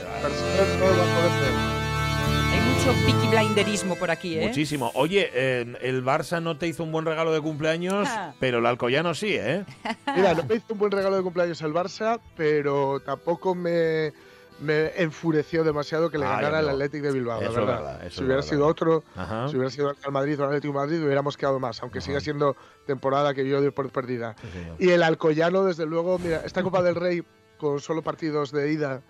Hay 2.56 2.62
mucho 2.62 2.94
piqui 3.06 3.28
blinderismo 3.28 3.96
por 3.96 4.10
aquí, 4.12 4.40
¿eh? 4.40 4.48
Muchísimo. 4.48 4.90
Oye, 4.96 5.30
eh, 5.34 5.76
el 5.82 6.06
Barça 6.06 6.42
no 6.42 6.58
te 6.58 6.68
hizo 6.68 6.84
un 6.84 6.92
buen 6.94 7.04
regalo 7.06 7.34
de 7.34 7.42
cumpleaños, 7.42 8.08
pero 8.40 8.60
el 8.60 8.66
Alcoyano 8.66 9.14
sí, 9.14 9.36
¿eh? 9.38 9.66
Mira, 10.16 10.34
no 10.36 10.44
me 10.46 10.56
hizo 10.56 10.66
un 10.72 10.80
buen 10.80 10.92
regalo 10.92 11.18
de 11.18 11.22
cumpleaños 11.24 11.62
el 11.62 11.74
Barça, 11.74 12.20
pero 12.38 13.02
tampoco 13.02 13.56
me, 13.56 14.14
me 14.62 14.88
enfureció 15.02 15.66
demasiado 15.66 16.10
que 16.10 16.18
le 16.18 16.26
Ah, 16.26 16.36
ganara 16.38 16.60
el. 16.62 16.70
Athletic 16.70 17.02
de 17.02 17.12
Bilbao, 17.12 17.42
la 17.42 17.48
Eso 17.48 17.56
verdad. 17.56 17.76
verdad, 17.76 18.06
eso 18.06 18.16
si 18.16 18.24
hubiera 18.24 18.36
verdad. 18.38 18.50
sido 18.50 18.68
otro, 18.68 19.04
Ajá. 19.18 19.50
si 19.50 19.56
hubiera 19.58 19.70
sido 19.72 19.90
el 19.90 19.96
Real 19.98 20.12
Madrid 20.14 20.40
o 20.40 20.44
el 20.44 20.48
Atlético 20.50 20.74
de 20.74 20.80
Madrid, 20.86 21.04
hubiéramos 21.04 21.36
quedado 21.36 21.60
más, 21.60 21.82
aunque 21.82 22.00
siga 22.00 22.22
siendo 22.22 22.56
temporada 22.88 23.34
que 23.34 23.46
yo 23.48 23.60
doy 23.60 23.72
por 23.72 23.90
perdida. 23.92 24.36
Sí. 24.78 24.86
Y 24.88 24.90
el 24.92 25.04
Alcoyano, 25.04 25.66
desde 25.66 25.86
luego, 25.86 26.18
mira, 26.20 26.42
esta 26.46 26.64
Copa 26.64 26.82
del 26.82 26.96
Rey 26.96 27.22
con 27.58 27.82
solo 27.82 28.02
partidos 28.02 28.52
de 28.54 28.72
ida, 28.72 29.02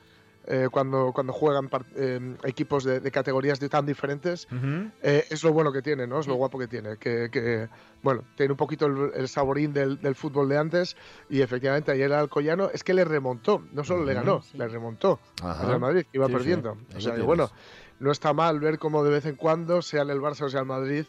eh, 0.48 0.68
cuando, 0.72 1.12
cuando 1.14 1.34
juegan 1.34 1.70
eh, 1.96 2.36
equipos 2.44 2.84
de, 2.84 3.00
de 3.00 3.12
categorías 3.12 3.60
de 3.60 3.70
tan 3.70 3.86
diferentes, 3.86 4.48
Ujú. 4.52 4.92
eh, 5.02 5.25
es 5.30 5.44
lo 5.44 5.54
bueno 5.54 5.72
que 5.72 5.82
tiene, 5.82 6.08
¿no? 6.08 6.20
Es 6.20 6.28
lo 6.28 6.36
guapo 6.36 6.58
que 6.60 6.68
tiene. 6.68 6.98
Que, 6.98 7.30
que, 7.32 7.68
bueno, 8.02 8.24
tiene 8.36 8.52
un 8.54 8.58
poquito 8.58 8.86
el, 8.86 9.12
el 9.16 9.28
saborín 9.28 9.74
del, 9.74 10.00
del 10.00 10.16
fútbol 10.16 10.50
de 10.50 10.58
antes 10.58 10.96
y 11.30 11.42
efectivamente 11.42 11.92
ayer 11.92 12.06
el 12.06 12.14
Alcoyano 12.14 12.70
es 12.74 12.84
que 12.84 12.94
le 12.94 13.06
remontó, 13.06 13.64
no 13.72 13.84
solo 13.84 14.06
le 14.06 14.14
Ujú. 14.14 14.22
ganó, 14.22 14.42
le 14.54 14.68
remontó 14.68 15.20
Ajá. 15.42 15.62
al 15.62 15.68
Real 15.68 15.80
Madrid, 15.80 16.04
que 16.04 16.18
iba 16.18 16.28
Sí, 16.28 16.32
sí. 16.34 16.38
perdiendo. 16.38 16.72
Ahí 16.92 16.98
O 16.98 17.02
sea, 17.02 17.16
que 17.16 17.22
bueno, 17.22 17.50
no 18.00 18.12
está 18.12 18.34
mal 18.34 18.60
ver 18.60 18.78
cómo 18.78 19.04
de 19.04 19.10
vez 19.12 19.25
en 19.25 19.36
cuando, 19.36 19.82
sea 19.82 20.04
el 20.04 20.20
Barça 20.22 20.44
o 20.46 20.50
sea 20.50 20.60
el 20.62 20.66
Madrid, 20.68 21.06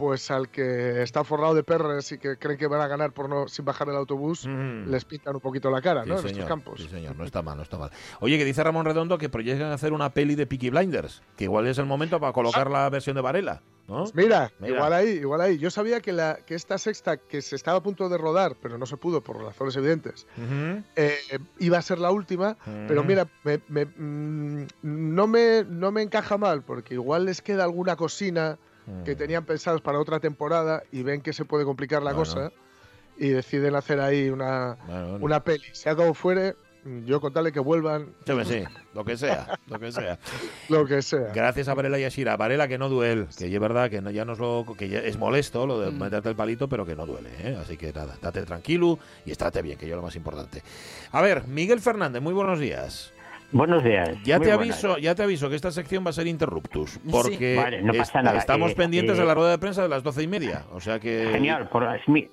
pues 0.00 0.30
al 0.30 0.48
que 0.48 1.02
está 1.02 1.24
forrado 1.24 1.52
de 1.54 1.62
perres 1.62 2.10
y 2.12 2.16
que 2.16 2.38
creen 2.38 2.58
que 2.58 2.66
van 2.66 2.80
a 2.80 2.86
ganar 2.86 3.12
por 3.12 3.28
no 3.28 3.46
sin 3.48 3.66
bajar 3.66 3.86
el 3.90 3.96
autobús, 3.96 4.46
Mm. 4.46 4.88
les 4.90 5.04
pintan 5.04 5.34
un 5.34 5.42
poquito 5.42 5.70
la 5.70 5.82
cara, 5.82 6.04
Sí, 6.04 6.08
¿no? 6.08 6.18
En 6.18 6.26
estos 6.26 6.46
campos. 6.46 6.80
sí, 6.80 6.88
señor, 6.88 7.14
no 7.16 7.24
está 7.24 7.42
mal, 7.42 7.58
no 7.58 7.62
está 7.62 7.76
mal. 7.76 7.90
Oye, 8.20 8.38
que 8.38 8.46
dice 8.46 8.64
Ramón 8.64 8.86
Redondo 8.86 9.18
que 9.18 9.28
proyectan 9.28 9.70
hacer 9.72 9.92
una 9.92 10.08
peli 10.14 10.36
de 10.36 10.46
Peaky 10.46 10.70
Blinders, 10.70 11.22
que 11.36 11.44
igual 11.44 11.66
es 11.66 11.76
el 11.76 11.84
momento 11.84 12.18
para 12.18 12.32
colocar 12.32 12.70
la 12.70 12.88
versión 12.88 13.14
de 13.14 13.20
Varela, 13.20 13.60
¿no? 13.88 14.04
Mira, 14.14 14.50
Mira. 14.58 14.74
igual 14.74 14.92
ahí, 14.94 15.08
igual 15.10 15.40
ahí. 15.42 15.58
Yo 15.58 15.70
sabía 15.70 16.00
que, 16.00 16.12
la, 16.12 16.38
que 16.46 16.54
esta 16.54 16.78
sexta, 16.78 17.18
que 17.18 17.42
se 17.42 17.56
estaba 17.56 17.76
a 17.78 17.82
punto 17.82 18.08
de 18.08 18.16
rodar, 18.16 18.56
pero 18.62 18.78
no 18.78 18.86
se 18.86 18.96
pudo 18.96 19.20
por 19.20 19.36
razones 19.42 19.76
evidentes, 19.76 20.26
Ujú. 20.38 20.82
eh, 20.96 21.18
iba 21.58 21.76
a 21.76 21.82
ser 21.82 21.98
la 21.98 22.10
última, 22.10 22.56
pero 22.88 23.02
Mm. 23.02 23.06
mira, 23.06 23.28
me- 23.44 23.60
me- 23.68 23.84
mm, 23.84 24.66
no, 24.82 25.26
me, 25.26 25.64
no 25.68 25.92
me 25.92 26.00
encaja 26.00 26.38
mal, 26.38 26.62
porque 26.62 26.94
igual 26.94 27.26
les 27.26 27.42
queda 27.42 27.64
alguna 27.64 27.96
cocina 27.96 28.58
que 29.04 29.14
tenían 29.16 29.44
pensados 29.44 29.80
para 29.80 29.98
otra 30.00 30.18
temporada 30.20 30.82
y 30.90 31.02
ven 31.02 31.20
que 31.20 31.32
se 31.32 31.44
puede 31.44 31.64
complicar 31.64 32.02
la 32.02 32.12
Bueno. 32.12 32.24
cosa 32.34 32.52
y 33.18 33.28
deciden 33.28 33.74
hacer 33.76 34.00
ahí 34.00 34.30
una, 34.30 34.76
Bueno, 34.86 35.08
bueno. 35.10 35.24
una 35.24 35.44
peli. 35.44 35.64
Sea 35.72 35.94
como 35.94 36.14
fuere, 36.14 36.56
yo 37.04 37.20
contarle 37.20 37.52
que 37.52 37.60
vuelvan, 37.60 38.14
Sí, 38.26 38.32
sí, 38.46 38.64
lo 38.94 39.04
que 39.04 39.16
sea, 39.18 39.58
lo 39.68 39.78
que 39.78 39.92
sea. 39.92 40.18
lo 40.70 40.86
que 40.86 41.02
sea. 41.02 41.30
Gracias 41.34 41.68
a 41.68 41.74
Varela 41.74 41.98
y 41.98 42.04
a 42.04 42.08
Shira. 42.08 42.36
Varela 42.38 42.66
que 42.68 42.78
no 42.78 42.88
duele, 42.88 43.26
que 43.36 43.52
es 43.54 43.60
verdad 43.60 43.90
que 43.90 44.00
no- 44.00 44.10
ya 44.10 44.24
nos 44.24 44.38
lo, 44.38 44.64
que 44.78 44.88
ya 44.88 45.00
es 45.00 45.18
molesto 45.18 45.66
lo 45.66 45.78
de 45.78 45.90
Mm. 45.90 45.98
meterte 45.98 46.30
el 46.30 46.36
palito, 46.36 46.68
pero 46.68 46.86
que 46.86 46.96
no 46.96 47.04
duele, 47.04 47.28
¿eh? 47.40 47.58
Así 47.60 47.76
que 47.76 47.92
nada, 47.92 48.16
date 48.22 48.42
tranquilo 48.46 48.98
y 49.26 49.30
estate 49.32 49.60
bien, 49.60 49.76
que 49.78 49.86
yo 49.86 49.94
lo 49.96 50.02
más 50.02 50.16
importante. 50.16 50.62
A 51.12 51.20
ver, 51.20 51.46
Miguel 51.46 51.80
Fernández, 51.80 52.22
muy 52.22 52.32
buenos 52.32 52.58
días. 52.58 53.12
Buenos 53.52 53.82
días. 53.82 54.10
Ya 54.22 54.38
Muy 54.38 54.46
te 54.46 54.54
buenas. 54.54 54.84
aviso, 54.84 54.98
ya 54.98 55.14
te 55.16 55.24
aviso 55.24 55.48
que 55.50 55.56
esta 55.56 55.72
sección 55.72 56.04
va 56.06 56.10
a 56.10 56.12
ser 56.12 56.28
interruptus, 56.28 57.00
porque 57.10 57.56
Vale, 57.56 57.82
no 57.82 57.92
pasa 57.92 58.22
nada. 58.22 58.38
estamos 58.38 58.70
Eh, 58.70 58.74
pendientes 58.76 59.18
eh, 59.18 59.20
de 59.22 59.26
la 59.26 59.34
rueda 59.34 59.50
de 59.50 59.58
prensa 59.58 59.82
de 59.82 59.88
las 59.88 60.04
doce 60.04 60.22
y 60.22 60.28
media, 60.28 60.62
o 60.72 60.78
sea 60.80 61.00
que 61.00 61.28
Genial, 61.32 61.68
por, 61.68 61.82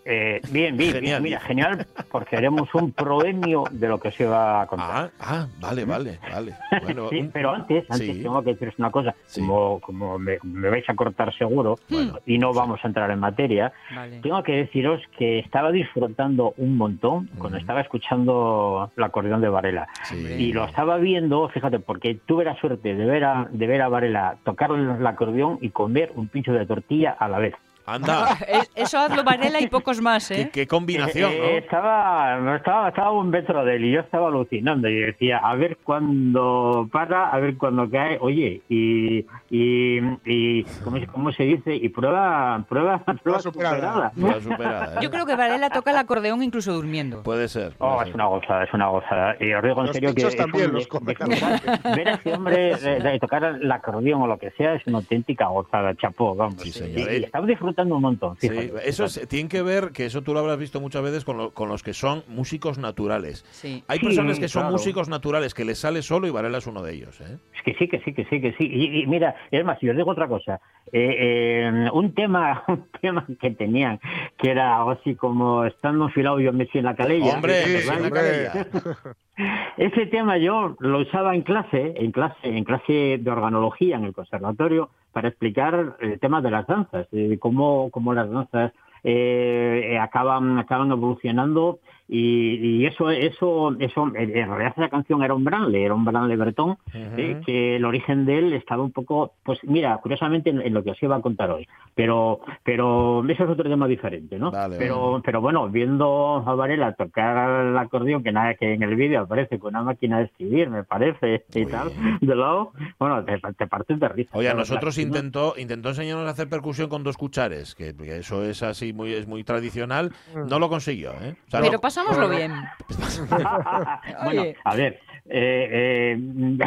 eh, 0.05 0.41
bien, 0.51 0.77
bien, 0.77 0.93
Genial. 0.93 1.21
mira, 1.23 1.39
genial, 1.39 1.87
porque 2.11 2.37
haremos 2.37 2.69
un 2.75 2.91
proemio 2.91 3.63
de 3.71 3.87
lo 3.87 3.99
que 3.99 4.11
se 4.11 4.25
va 4.25 4.61
a 4.61 4.67
contar. 4.67 5.09
Ah, 5.19 5.19
ah, 5.19 5.47
vale, 5.59 5.85
vale, 5.85 6.19
vale. 6.31 6.53
Bueno, 6.83 7.09
Sí, 7.09 7.19
un- 7.21 7.31
pero 7.31 7.49
antes, 7.51 7.85
antes 7.89 8.15
Sí. 8.17 8.21
tengo 8.21 8.43
que 8.43 8.51
deciros 8.51 8.75
una 8.77 8.91
cosa, 8.91 9.15
Sí. 9.25 9.41
como, 9.41 9.79
como 9.79 10.19
me, 10.19 10.37
me 10.43 10.69
vais 10.69 10.87
a 10.87 10.93
cortar 10.95 11.35
seguro 11.35 11.79
Bueno, 11.89 12.19
y 12.27 12.37
no 12.37 12.53
vamos 12.53 12.79
a 12.83 12.87
entrar 12.87 13.09
en 13.09 13.19
materia, 13.19 13.73
Vale. 13.95 14.19
tengo 14.21 14.43
que 14.43 14.51
deciros 14.51 15.01
que 15.17 15.39
estaba 15.39 15.71
disfrutando 15.71 16.53
un 16.57 16.77
montón 16.77 17.27
cuando 17.39 17.57
Mm. 17.57 17.61
estaba 17.61 17.81
escuchando 17.81 18.91
el 18.95 19.03
acordeón 19.03 19.41
de 19.41 19.49
Varela. 19.49 19.87
sí. 20.03 20.15
Y 20.37 20.53
lo 20.53 20.65
estaba 20.65 20.97
viendo, 21.07 21.47
fíjate, 21.47 21.79
porque 21.79 22.19
tuve 22.25 22.43
la 22.43 22.59
suerte 22.59 22.93
de 22.93 23.05
ver 23.05 23.23
a, 23.23 23.47
de 23.49 23.65
ver 23.65 23.81
a 23.81 23.87
Varela 23.87 24.37
tocar 24.43 24.71
el 24.71 25.07
acordeón 25.07 25.57
y 25.61 25.69
comer 25.69 26.11
un 26.15 26.27
pincho 26.27 26.51
de 26.51 26.65
tortilla 26.65 27.11
a 27.17 27.29
la 27.29 27.39
vez. 27.39 27.55
Anda, 27.87 28.37
Es- 28.47 28.69
Eso 28.75 28.99
hazlo 28.99 29.23
Varela 29.23 29.59
y 29.61 29.67
pocos 29.67 30.01
más, 30.01 30.29
¿eh? 30.31 30.49
qué 30.53 30.67
combinación, 30.67 31.31
Eh, 31.31 31.35
eh, 31.37 31.51
¿no? 31.53 31.57
Estaba, 31.57 32.55
estaba, 32.57 32.89
estaba 32.89 33.11
un 33.11 33.29
metro 33.29 33.63
de 33.65 33.77
él 33.77 33.85
y 33.85 33.91
yo 33.93 34.01
estaba 34.01 34.27
alucinando. 34.27 34.89
Y 34.89 34.99
decía, 34.99 35.37
a 35.37 35.55
ver 35.55 35.77
cuándo 35.83 36.87
para, 36.91 37.29
a 37.29 37.39
ver 37.39 37.57
cuándo 37.57 37.89
cae. 37.89 38.17
Oye, 38.21 38.61
y, 38.69 39.25
y, 39.49 39.99
y 40.25 40.63
¿cómo, 40.83 40.97
se- 40.99 41.07
cómo 41.07 41.31
se 41.31 41.43
dice? 41.43 41.75
Y 41.75 41.89
prueba, 41.89 42.63
prueba, 42.67 42.99
prueba 43.23 43.39
superada. 43.39 43.75
superada. 43.77 44.11
Prueba 44.11 44.41
superada, 44.41 44.85
¿eh? 44.95 44.99
Yo 45.01 45.09
creo 45.09 45.25
que 45.25 45.35
Varela 45.35 45.69
toca 45.69 45.91
el 45.91 45.97
acordeón 45.97 46.43
incluso 46.43 46.73
durmiendo. 46.73 47.23
Puede 47.23 47.47
ser. 47.47 47.73
puede 47.77 47.91
Oh, 47.93 47.99
ser. 47.99 48.09
es 48.09 48.15
una 48.15 48.25
gozada, 48.25 48.63
es 48.65 48.73
una 48.73 48.87
gozada. 48.89 49.35
Y 49.39 49.53
os 49.53 49.63
digo 49.63 49.79
en 49.79 49.87
Los 49.87 49.95
serio 49.95 50.13
que 50.13 50.23
también 50.35 50.73
los 50.73 50.83
de- 50.83 50.89
come 50.89 51.13
de- 51.15 51.95
ver 51.95 52.07
a 52.09 52.13
ese 52.15 52.33
hombre 52.33 52.75
de, 52.75 52.99
de 52.99 53.19
tocar 53.19 53.43
el 53.45 53.71
acordeón 53.71 54.21
o 54.23 54.27
lo 54.27 54.37
que 54.37 54.51
sea 54.51 54.73
es 54.75 54.85
una 54.87 54.97
auténtica 54.97 55.47
gozada, 55.47 55.95
chapó, 55.95 56.35
vamos. 56.35 56.61
Sí, 56.61 56.69
Y- 56.69 56.71
señor. 56.73 57.11
Y, 57.11 57.23
estaba 57.23 57.45
disfrutando 57.45 57.76
un 57.85 58.01
montón. 58.01 58.35
Sí, 58.39 58.49
eso 58.83 59.05
es- 59.05 59.27
tiene 59.27 59.47
que 59.49 59.61
ver, 59.61 59.91
que 59.91 60.05
eso 60.05 60.21
tú 60.21 60.33
lo 60.33 60.39
habrás 60.39 60.57
visto 60.57 60.79
muchas 60.81 61.03
veces 61.03 61.23
con, 61.23 61.37
lo- 61.37 61.51
con 61.51 61.69
los 61.69 61.83
que 61.83 61.93
son 61.93 62.23
músicos 62.27 62.77
naturales. 62.77 63.45
Sí. 63.51 63.83
Hay 63.87 63.99
Sí, 63.99 64.05
personas 64.05 64.39
que 64.39 64.47
son 64.47 64.63
claro. 64.63 64.73
músicos 64.73 65.09
naturales 65.09 65.53
que 65.53 65.65
les 65.65 65.77
sale 65.79 66.01
solo 66.01 66.27
y 66.27 66.31
Varela 66.31 66.57
es 66.57 66.67
uno 66.67 66.81
de 66.81 66.93
ellos. 66.93 67.19
¿eh? 67.21 67.37
Es 67.55 67.63
que 67.63 67.73
sí, 67.75 67.87
que 67.87 67.99
sí, 68.01 68.13
que 68.13 68.25
sí, 68.25 68.41
que 68.41 68.53
sí. 68.57 68.65
Y, 68.71 69.01
y 69.03 69.07
mira, 69.07 69.35
es 69.51 69.63
más, 69.65 69.81
y 69.83 69.89
os 69.89 69.95
digo 69.95 70.11
otra 70.11 70.27
cosa. 70.27 70.59
Eh, 70.91 71.15
eh, 71.19 71.89
un 71.93 72.13
tema 72.13 72.63
un 72.67 72.87
tema 73.01 73.25
que 73.41 73.51
tenían, 73.51 73.99
que 74.37 74.51
era 74.51 74.77
algo 74.77 74.91
así 74.91 75.15
como 75.15 75.65
estando 75.65 76.05
enfilado 76.05 76.39
yo 76.39 76.53
me 76.53 76.67
en 76.73 76.83
la 76.85 76.95
calella. 76.95 77.35
Hombre, 77.35 77.63
sí, 77.63 77.73
Messi 77.73 77.89
en 77.89 78.01
la 78.03 78.09
calella. 78.11 78.67
Ese 79.77 80.07
tema 80.07 80.37
yo 80.37 80.75
lo 80.79 80.99
usaba 80.99 81.35
en 81.35 81.43
clase, 81.43 81.93
en 81.97 82.11
clase, 82.11 82.35
en 82.43 82.63
clase 82.63 83.19
de 83.19 83.29
organología 83.29 83.95
en 83.97 84.05
el 84.05 84.13
conservatorio, 84.13 84.89
para 85.17 85.29
explicar 85.29 85.95
el 85.99 86.19
tema 86.19 86.41
de 86.41 86.51
las 86.51 86.67
danzas, 86.67 87.07
de 87.09 87.39
cómo, 87.39 87.89
cómo 87.89 88.13
las 88.13 88.29
danzas 88.29 88.71
eh, 89.03 89.93
eh, 89.93 89.97
acaban, 89.97 90.59
acaban 90.59 90.91
evolucionando 90.91 91.79
y, 92.07 92.55
y 92.81 92.85
eso, 92.85 93.09
eso, 93.11 93.75
eso, 93.79 94.07
en 94.15 94.31
realidad 94.31 94.73
esa 94.77 94.89
canción 94.89 95.23
era 95.23 95.33
un 95.33 95.43
branle, 95.43 95.83
era 95.83 95.93
un 95.93 96.05
branle 96.05 96.35
bretón, 96.37 96.77
eh, 96.93 97.33
Ujú. 97.35 97.45
que 97.45 97.75
el 97.75 97.85
origen 97.85 98.25
de 98.25 98.37
él 98.39 98.53
estaba 98.53 98.83
un 98.83 98.91
poco, 98.91 99.33
pues 99.43 99.59
mira, 99.63 99.97
curiosamente 100.01 100.49
en, 100.49 100.61
en 100.61 100.73
lo 100.73 100.83
que 100.83 100.91
os 100.91 101.03
iba 101.03 101.15
a 101.17 101.21
contar 101.21 101.51
hoy, 101.51 101.67
pero, 101.95 102.39
pero 102.63 103.23
eso 103.29 103.43
es 103.43 103.49
otro 103.49 103.69
tema 103.69 103.87
diferente, 103.87 104.39
¿no? 104.39 104.51
Vale, 104.51 104.77
pero, 104.77 105.21
pero 105.23 105.41
bueno, 105.41 105.67
viendo 105.69 106.43
a 106.45 106.55
Varela 106.55 106.93
tocar 106.93 107.65
el 107.67 107.77
acordeón, 107.77 108.23
que 108.23 108.31
nada, 108.31 108.53
que 108.55 108.73
en 108.73 108.83
el 108.83 108.95
vídeo 108.95 109.21
aparece 109.21 109.59
con 109.59 109.75
una 109.75 109.83
máquina 109.83 110.19
de 110.19 110.25
escribir, 110.25 110.69
me 110.69 110.83
parece, 110.83 111.45
y 111.53 111.65
tal, 111.65 111.91
de 112.21 112.35
lado, 112.35 112.71
bueno, 112.99 113.23
te, 113.25 113.37
te 113.57 113.67
partes 113.67 113.99
de 113.99 114.07
risa. 114.07 114.29
Oye, 114.37 114.49
a 114.49 114.53
nosotros 114.53 114.95
claro, 114.95 115.09
¿no? 115.09 115.15
intentó, 115.17 115.53
intentó 115.57 115.89
enseñarnos 115.89 116.27
a 116.27 116.31
hacer 116.31 116.47
percusión 116.47 116.87
con 116.89 117.03
dos 117.03 117.17
cuchares, 117.17 117.75
que, 117.75 117.95
que 117.95 118.17
eso 118.17 118.43
es 118.43 118.63
así 118.63 118.93
muy, 118.93 119.13
es 119.13 119.27
muy 119.27 119.43
tradicional. 119.43 120.11
No 120.47 120.59
lo 120.59 120.69
consiguió, 120.69 121.11
¿eh? 121.21 121.35
O 121.47 121.49
sea, 121.49 121.59
Pero 121.59 121.73
no- 121.73 121.79
pasámoslo 121.97 122.29
bien. 122.29 122.51
bueno, 124.23 124.43
a 124.63 124.75
ver, 124.75 124.99
eh, 125.29 126.17
eh, 126.17 126.57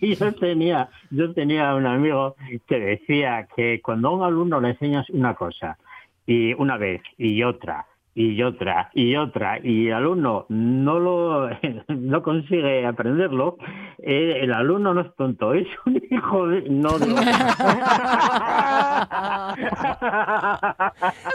yo 0.18 0.34
tenía, 0.34 0.88
yo 1.10 1.32
tenía 1.32 1.74
un 1.74 1.86
amigo 1.86 2.36
que 2.66 2.78
decía 2.80 3.46
que 3.54 3.80
cuando 3.82 4.08
a 4.08 4.12
un 4.12 4.22
alumno 4.24 4.60
le 4.60 4.70
enseñas 4.70 5.08
una 5.10 5.34
cosa 5.34 5.78
y 6.26 6.52
una 6.54 6.76
vez 6.76 7.02
y 7.16 7.42
otra 7.42 7.86
y 8.14 8.42
otra 8.42 8.90
y 8.94 9.14
otra 9.16 9.58
y 9.62 9.86
el 9.86 9.94
alumno 9.94 10.46
no 10.48 10.98
lo 10.98 11.48
no 11.88 12.22
consigue 12.22 12.84
aprenderlo, 12.86 13.56
eh, 13.98 14.40
el 14.42 14.52
alumno 14.52 14.92
no 14.94 15.02
es 15.02 15.14
tonto, 15.16 15.54
es 15.54 15.66
un 15.86 16.02
hijo 16.10 16.48
de 16.48 16.62
no 16.68 16.98
de- 16.98 17.06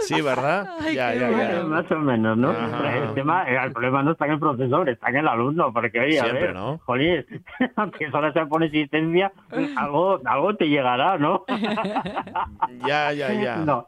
Sí, 0.02 0.22
¿verdad? 0.22 0.68
Ay, 0.82 0.96
ya, 0.96 1.14
qué 1.14 1.20
ya, 1.20 1.30
ya. 1.30 1.36
bueno. 1.36 1.68
Más 1.68 1.92
o 1.92 2.00
menos, 2.00 2.38
¿no? 2.38 2.50
Ajá. 2.52 2.98
El, 2.98 3.14
tema, 3.14 3.44
el 3.44 3.72
problema 3.72 4.04
no 4.04 4.12
está 4.12 4.26
en 4.26 4.32
el 4.34 4.40
profesor, 4.40 4.90
está 4.90 5.10
en 5.10 5.18
el 5.18 5.28
alumno, 5.28 5.72
porque 5.74 6.00
oye, 6.00 6.20
a 6.20 6.26
ver, 6.26 6.54
¿no? 6.54 6.80
jolín, 6.86 7.26
aunque 7.76 8.10
solo 8.12 8.32
se 8.32 8.46
pone 8.46 8.68
existencia, 8.68 9.32
algo, 9.78 10.20
algo 10.26 10.56
te 10.56 10.68
llegará, 10.70 11.18
¿no? 11.18 11.46
Ya, 12.86 13.12
ya, 13.14 13.34
ya. 13.34 13.58
No, 13.58 13.88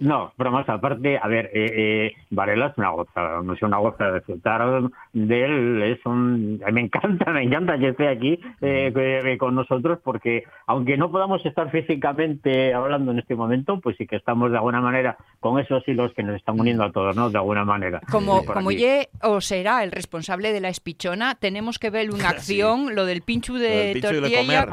no, 0.00 0.32
bromas 0.36 0.68
aparte, 0.68 1.18
a 1.20 1.26
ver, 1.28 1.50
eh, 1.52 1.72
eh, 1.74 2.12
Varela 2.30 2.66
es 2.68 2.78
una 2.78 2.90
gozada, 2.90 3.42
no 3.42 3.52
es 3.54 3.62
una 3.62 3.78
gozada 3.78 4.12
de 4.12 4.18
disfrutar 4.18 4.82
de 5.12 5.44
él, 5.44 5.82
es 5.82 6.04
un, 6.06 6.60
me 6.72 6.80
encanta, 6.80 7.30
me 7.32 7.42
encanta 7.42 7.78
que 7.78 7.88
esté 7.88 8.08
aquí 8.08 8.38
eh, 8.60 8.92
que- 8.94 9.36
con 9.38 9.54
nosotros 9.54 9.98
porque 10.02 10.44
aunque 10.66 10.96
no 10.96 11.10
podamos 11.10 11.44
estar 11.44 11.70
físicamente 11.70 12.72
hablando 12.74 13.12
en 13.12 13.18
este 13.18 13.34
momento, 13.34 13.80
pues 13.80 13.96
sí 13.96 14.06
que 14.06 14.16
estamos 14.16 14.50
de 14.50 14.56
alguna 14.56 14.80
manera 14.80 15.16
con 15.40 15.58
esos 15.60 15.86
hilos 15.88 16.12
que 16.14 16.22
nos 16.22 16.36
están 16.36 16.58
uniendo 16.58 16.84
a 16.84 16.92
todos, 16.92 17.14
¿no? 17.16 17.30
De 17.30 17.38
alguna 17.38 17.64
manera. 17.64 18.00
Como, 18.10 18.44
como 18.44 18.70
ye 18.72 19.08
o 19.22 19.40
será 19.40 19.82
el 19.84 19.92
responsable 19.92 20.52
de 20.52 20.60
la 20.60 20.68
espichona, 20.68 21.34
tenemos 21.34 21.78
que 21.78 21.90
ver 21.90 22.10
una 22.10 22.28
acción, 22.30 22.94
lo 22.94 23.04
del 23.04 23.22
pinchu 23.22 23.54
Lo 23.54 23.58
de 23.60 23.68
del 23.68 23.92
pinchu 23.94 24.08
y 24.08 24.14
de 24.14 24.20
tortilla 24.20 24.66
comer. 24.66 24.68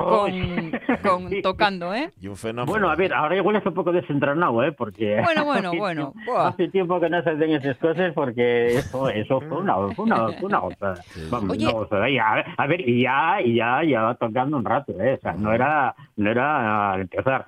con, 1.04 1.28
con 1.28 1.42
tocando, 1.42 1.94
¿eh? 1.94 2.12
Y 2.22 2.28
un 2.28 2.36
fenómeno. 2.38 2.72
Bueno, 2.72 2.90
a 2.90 2.96
ver, 2.96 3.14
ahora 3.14 3.36
igual 3.36 3.56
es 3.58 3.66
un 3.66 3.74
poco 3.74 3.92
desentrenado, 3.92 4.64
¿eh? 4.64 4.72
Porque 4.72 5.22
Bueno, 5.24 5.46
bueno, 5.46 5.72
bueno. 5.78 6.14
Hace 6.38 6.68
tiempo 6.70 7.00
que 7.00 7.10
no 7.10 7.18
hace 7.18 7.36
esas 7.52 7.78
cosas 7.78 8.14
porque 8.14 8.68
eso, 8.78 9.10
eso 9.10 9.42
fue 9.42 9.58
una, 9.58 9.76
fue 9.96 10.06
una, 10.06 10.28
fue 10.30 10.48
una 10.48 10.60
gozada. 10.60 10.96
Vamos, 11.30 11.52
Oye. 11.52 11.66
una 11.66 11.74
gozada. 11.74 12.10
Y 12.10 12.18
a, 12.18 12.46
a 12.58 12.68
ver, 12.68 12.88
y 12.88 13.04
ya, 13.04 13.42
y 13.42 13.56
ya, 13.56 13.84
ya 13.84 14.02
va 14.02 14.16
tocando 14.16 14.58
un 14.58 14.66
rato, 14.66 14.94
¿eh? 15.00 15.14
O 15.14 15.22
sea, 15.22 15.34
no 15.34 15.54
era, 15.54 15.96
no 16.16 16.32
era 16.32 16.94
al 16.94 17.02
empezar. 17.02 17.46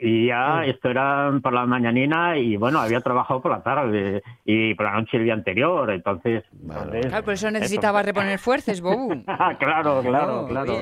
Y 0.00 0.28
ya 0.28 0.64
esto 0.64 0.88
era 0.90 1.30
por 1.42 1.52
la 1.52 1.66
mañanina 1.66 2.38
y 2.38 2.56
bueno, 2.56 2.80
había 2.80 3.00
trabajado 3.00 3.40
por 3.42 3.50
la 3.50 3.62
tarde 3.62 4.22
y 4.44 4.74
por 4.74 4.86
la 4.86 4.92
noche 4.92 5.16
el 5.16 5.24
día 5.24 5.34
anterior, 5.34 5.90
entonces... 5.90 6.44
entonces 6.52 7.06
Claro, 7.08 7.24
por 7.24 7.34
eso 7.34 7.50
necesitaba 7.50 8.02
reponer 8.02 8.38
fuerzas, 8.38 8.80
Bobu. 8.80 9.22
Ah, 9.26 9.56
claro, 9.58 10.02
claro, 10.02 10.42
Oh, 10.42 10.46
claro. 10.46 10.80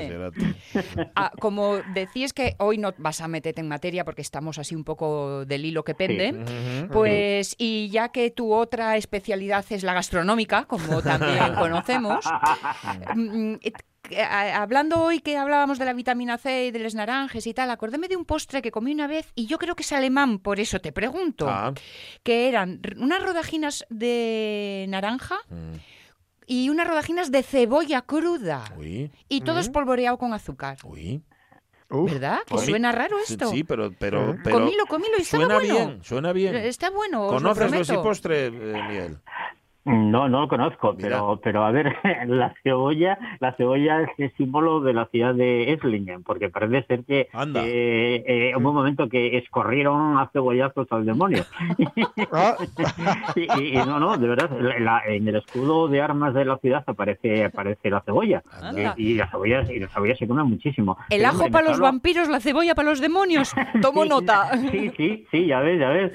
Ah, 1.15 1.31
como 1.41 1.79
decís 1.83 2.33
que 2.35 2.57
hoy 2.59 2.77
no 2.79 2.93
vas 2.99 3.21
a 3.23 3.29
meterte 3.29 3.61
en 3.63 3.69
materia 3.69 4.05
porque 4.05 4.21
estamos 4.23 4.59
así 4.59 4.75
un 4.75 4.85
poco 4.85 5.45
del 5.47 5.65
hilo 5.65 5.83
que 5.83 5.95
pende, 5.95 6.33
Ujú. 6.33 6.93
pues 6.93 7.55
y 7.59 7.89
ya 7.89 8.11
que 8.11 8.31
tu 8.31 8.53
otra 8.53 8.97
especialidad 8.97 9.65
es 9.71 9.83
la 9.83 9.95
gastronómica, 9.95 10.65
como 10.67 11.01
también 11.01 11.55
conocemos, 11.59 12.25
mm, 13.15 13.55
que, 13.57 13.73
a- 13.75 13.79
hablando 14.55 15.03
hoy 15.03 15.21
que 15.21 15.37
hablábamos 15.37 15.79
de 15.79 15.85
la 15.85 15.93
vitamina 15.93 16.39
C 16.39 16.67
y 16.67 16.71
de 16.71 16.79
los 16.79 16.95
naranjes 16.95 17.47
y 17.47 17.55
tal, 17.55 17.71
acordéme 17.71 18.09
de 18.09 18.17
un 18.17 18.25
postre 18.25 18.63
que 18.63 18.71
comí 18.71 18.93
una 18.93 19.07
vez 19.07 19.33
y 19.35 19.47
yo 19.47 19.59
creo 19.59 19.75
que 19.75 19.83
es 19.83 19.93
alemán, 19.93 20.39
por 20.39 20.61
eso 20.61 20.81
te 20.81 20.93
pregunto, 20.93 21.49
Ah, 21.49 21.73
que 22.23 22.49
eran 22.49 22.81
unas 22.99 23.23
rodajinas 23.23 23.85
de 23.91 24.87
naranja 24.89 25.37
mm, 25.49 25.75
y 26.47 26.69
unas 26.69 26.87
rodajinas 26.87 27.31
de 27.31 27.43
cebolla 27.43 28.03
cruda 28.03 28.65
uy, 28.77 29.11
y 29.29 29.41
todo 29.43 29.59
espolvoreado 29.59 30.19
con 30.19 30.33
azúcar. 30.33 30.79
uy. 30.85 31.23
Uf, 31.89 32.11
¿Verdad? 32.11 32.41
Que 32.49 32.59
suena 32.59 32.91
raro 32.91 33.17
esto. 33.21 33.49
Sí, 33.49 33.63
pero, 33.63 33.93
pero, 33.97 34.37
pero 34.43 34.59
comilo, 34.59 34.87
comilo 34.87 35.13
y 35.19 35.23
estaba 35.23 35.45
suena 35.45 35.55
bueno. 35.61 35.75
bien, 35.75 36.03
suena 36.03 36.33
bien. 36.33 36.57
Está 36.57 36.91
bueno, 36.91 37.27
os 37.27 37.41
lo 37.41 37.55
¿Conoces 37.55 37.71
los 37.89 37.91
y 37.91 38.03
postre, 38.03 38.47
eh, 38.47 38.51
Miguel? 38.89 39.19
No, 39.87 40.29
no 40.29 40.41
lo 40.43 40.49
conozco, 40.49 40.93
Mira. 40.95 41.09
pero, 41.09 41.41
pero 41.43 41.65
a 41.65 41.71
ver, 41.71 41.95
la 42.27 42.53
cebolla, 42.63 43.19
la 43.41 43.53
cebolla 43.53 44.03
es 44.03 44.11
el 44.19 44.33
símbolo 44.37 44.81
de 44.81 44.93
la 44.93 45.07
ciudad 45.07 45.35
de 45.35 45.73
Esslingen, 45.73 46.23
porque 46.23 46.49
parece 46.51 46.83
ser 46.87 47.05
que 47.05 47.29
Anda. 47.33 47.63
eh, 47.65 48.23
eh, 48.27 48.53
hubo 48.57 48.71
un 48.71 48.75
momento 48.77 49.09
que 49.09 49.37
escorrieron 49.39 50.19
a 50.19 50.29
cebollazos 50.33 50.87
al 50.91 51.07
demonio. 51.07 51.45
Ah, 52.33 52.57
y, 53.37 53.43
y- 53.61 53.69
y 53.75 53.77
no, 53.77 53.99
no, 54.01 54.17
de 54.19 54.27
verdad, 54.29 54.51
la- 54.81 55.03
en 55.07 55.29
el 55.29 55.37
escudo 55.37 55.89
de 55.89 56.01
armas 56.03 56.35
de 56.35 56.45
la 56.45 56.59
ciudad 56.59 56.83
aparece, 56.87 57.45
aparece 57.45 57.91
la 57.91 58.01
cebolla. 58.01 58.43
Anda. 58.61 58.95
Y, 58.97 59.13
y 59.13 59.15
la 59.15 59.31
cebolla, 59.31 59.63
y 59.73 59.79
la 59.79 59.89
cebolla 59.89 60.17
se 60.17 60.27
come 60.27 60.43
muchísimo. 60.45 60.97
El 61.11 61.19
Pero, 61.19 61.29
ajo 61.31 61.51
para 61.51 61.69
los 61.69 61.77
hablo- 61.79 61.85
vampiros, 61.85 62.29
la 62.29 62.41
cebolla 62.41 62.75
para 62.75 62.89
los 62.91 63.01
demonios. 63.01 63.53
Tomo 63.83 64.03
Sí, 64.03 64.09
nota. 64.09 64.51
Sí, 64.71 64.93
sí, 64.97 65.27
sí, 65.31 65.47
ya 65.47 65.61
ves, 65.61 65.79
ya 65.81 65.89
ves. 65.91 66.13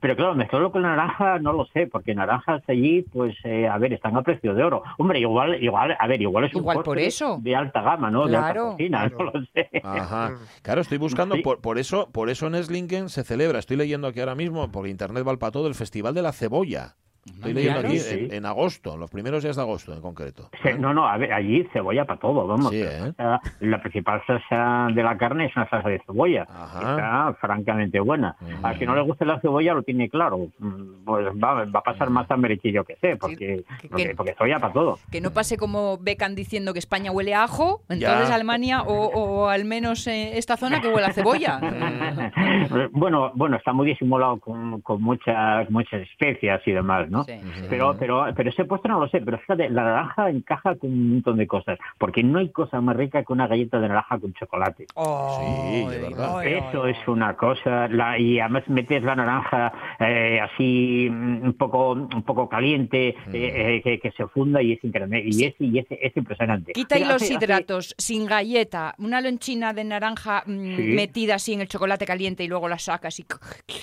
Pero 0.00 0.16
claro, 0.16 0.34
mezclarlo 0.34 0.72
con 0.72 0.82
naranja 0.82 1.38
no 1.38 1.52
lo 1.52 1.66
sé, 1.66 1.86
porque 1.86 2.14
naranjas 2.14 2.62
allí, 2.68 3.04
pues, 3.12 3.36
eh, 3.44 3.68
a 3.68 3.78
ver, 3.78 3.92
están 3.92 4.16
a 4.16 4.22
precio 4.22 4.54
de 4.54 4.62
oro. 4.64 4.82
Hombre, 4.98 5.20
igual, 5.20 5.62
igual, 5.62 5.96
a 5.98 6.06
ver, 6.06 6.20
igual 6.22 6.44
es 6.44 6.54
un 6.54 6.62
Igual 6.62 6.82
por 6.82 6.98
eso. 6.98 7.38
de 7.42 7.54
alta 7.54 7.82
gama, 7.82 8.10
¿no? 8.10 8.26
De 8.26 8.36
alta 8.36 8.52
Claro. 8.52 8.76
no 9.18 9.24
lo 9.24 9.32
sé. 9.54 9.68
Ajá. 9.82 10.32
Claro, 10.62 10.80
estoy 10.80 10.98
buscando, 10.98 11.34
Sí. 11.36 11.42
por, 11.42 11.60
por 11.60 11.78
eso 11.78 12.08
por 12.12 12.30
eso 12.30 12.46
en 12.46 12.54
Esslingen 12.54 13.08
se 13.08 13.24
celebra, 13.24 13.58
estoy 13.58 13.76
leyendo 13.76 14.06
aquí 14.08 14.20
ahora 14.20 14.34
mismo, 14.34 14.70
porque 14.70 14.90
Internet 14.90 15.26
va 15.26 15.36
para 15.36 15.50
todo, 15.52 15.66
el 15.68 15.74
Festival 15.74 16.14
de 16.14 16.22
la 16.22 16.32
Cebolla. 16.32 16.96
Estoy 17.24 17.52
leyendo 17.54 17.80
Claro. 17.80 17.88
aquí 17.88 17.98
Sí, 18.00 18.26
en, 18.30 18.34
en 18.34 18.46
agosto, 18.46 18.94
en 18.94 19.00
los 19.00 19.10
primeros 19.10 19.42
días 19.44 19.54
de 19.56 19.62
agosto 19.62 19.92
en 19.94 20.00
concreto. 20.00 20.50
Sí, 20.62 20.70
No, 20.78 20.92
no, 20.92 21.06
a 21.06 21.16
ver, 21.16 21.32
allí 21.32 21.64
cebolla 21.72 22.04
para 22.04 22.18
todo, 22.18 22.46
vamos. 22.48 22.70
Sí, 22.70 22.82
¿eh? 22.82 23.00
o 23.10 23.12
sea, 23.14 23.40
la 23.60 23.80
principal 23.80 24.20
salsa 24.26 24.88
de 24.92 25.02
la 25.04 25.16
carne 25.16 25.46
es 25.46 25.56
una 25.56 25.68
salsa 25.70 25.88
de 25.88 26.00
cebolla. 26.04 26.46
Ajá. 26.48 26.80
Está 26.80 27.34
francamente 27.40 28.00
buena. 28.00 28.34
Ujú. 28.40 28.66
Al 28.66 28.78
que 28.78 28.86
no 28.86 28.96
le 28.96 29.02
guste 29.02 29.24
la 29.24 29.40
cebolla 29.40 29.74
lo 29.74 29.82
tiene 29.84 30.08
claro. 30.08 30.48
Mm, 30.58 31.04
Pues 31.04 31.26
va, 31.28 31.64
va 31.64 31.78
a 31.78 31.82
pasar 31.82 32.10
más 32.10 32.28
hambre 32.30 32.58
que 32.58 32.72
yo 32.72 32.84
que 32.84 32.96
sé, 32.96 33.16
porque, 33.16 33.64
que- 33.80 33.88
porque, 33.88 34.14
porque 34.16 34.34
cebolla 34.34 34.58
para 34.58 34.72
todo. 34.72 34.98
Que 35.12 35.20
no 35.20 35.30
pase 35.32 35.56
como 35.56 35.98
Becan 35.98 36.34
diciendo 36.34 36.72
que 36.72 36.78
España 36.80 37.12
huele 37.12 37.34
a 37.34 37.44
ajo, 37.44 37.82
entonces 37.88 38.28
Ya. 38.28 38.34
Alemania 38.34 38.82
o, 38.82 38.94
o 39.06 39.48
al 39.48 39.64
menos 39.64 40.06
eh, 40.08 40.38
esta 40.38 40.56
zona 40.56 40.80
que 40.80 40.88
huele 40.88 41.06
a 41.06 41.12
cebolla. 41.12 41.60
bueno, 42.92 43.30
bueno, 43.34 43.56
está 43.56 43.72
muy 43.72 43.86
disimulado 43.86 44.38
con, 44.40 44.80
con 44.80 45.02
muchas 45.02 45.68
muchas 45.70 46.02
especias 46.02 46.60
y 46.66 46.72
demás, 46.72 47.08
¿no? 47.12 47.24
Sí, 47.24 47.34
sí. 47.54 47.66
Pero, 47.68 47.94
pero, 47.98 48.24
pero 48.34 48.50
ese 48.50 48.64
postre 48.64 48.90
no 48.90 48.98
lo 48.98 49.08
sé, 49.08 49.20
pero 49.20 49.38
fíjate, 49.38 49.68
la 49.70 49.84
naranja 49.84 50.30
encaja 50.30 50.74
con 50.76 50.90
un 50.90 51.10
montón 51.12 51.36
de 51.36 51.46
cosas, 51.46 51.78
porque 51.98 52.22
no 52.24 52.38
hay 52.38 52.48
cosa 52.50 52.80
más 52.80 52.96
rica 52.96 53.22
que 53.22 53.32
una 53.32 53.46
galleta 53.46 53.78
de 53.78 53.88
naranja 53.88 54.18
con 54.18 54.32
chocolate. 54.32 54.86
Sí, 54.86 55.86
de 55.90 55.98
verdad. 55.98 56.38
ay, 56.38 56.54
Eso 56.54 56.84
ay, 56.84 56.92
es 56.92 57.08
una 57.08 57.36
cosa, 57.36 57.86
la, 57.88 58.18
y 58.18 58.40
además 58.40 58.64
metes 58.68 59.02
la 59.02 59.14
naranja 59.14 59.72
eh, 60.00 60.40
así 60.40 61.08
mm, 61.10 61.44
un 61.44 61.52
poco 61.54 61.92
un 61.92 62.22
poco 62.22 62.48
caliente, 62.48 63.08
eh, 63.08 63.14
eh, 63.32 63.80
que, 63.84 63.98
que 64.00 64.10
se 64.12 64.26
funda 64.28 64.62
y 64.62 64.72
es 64.72 64.82
increíble, 64.84 65.22
y 65.24 65.44
es, 65.44 65.54
y 65.60 65.78
es, 65.78 65.86
es 65.90 66.16
impresionante. 66.16 66.72
Quita 66.72 66.94
ahí 66.96 67.02
Mira, 67.02 67.12
los 67.14 67.22
hace- 67.22 67.34
hace- 67.34 67.44
hidratos, 67.44 67.94
sin 67.98 68.26
galleta, 68.26 68.94
una 68.98 69.20
lonchina 69.20 69.72
de 69.72 69.84
naranja 69.84 70.42
mm, 70.46 70.62
Sí. 70.76 70.82
metida 70.94 71.34
así 71.34 71.52
en 71.52 71.60
el 71.60 71.68
chocolate 71.68 72.06
caliente 72.06 72.42
y 72.44 72.48
luego 72.48 72.68
la 72.68 72.78
sacas 72.78 73.18
y... 73.20 73.24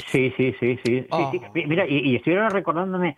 Sí, 0.08 0.34
sí, 0.36 0.56
sí, 0.60 0.80
sí. 0.84 1.06
Oh. 1.12 1.32
sí. 1.32 1.40
Mira, 1.68 1.86
y, 1.88 2.20
y 2.26 2.30
ahora 2.32 2.50
recordándome 2.50 3.18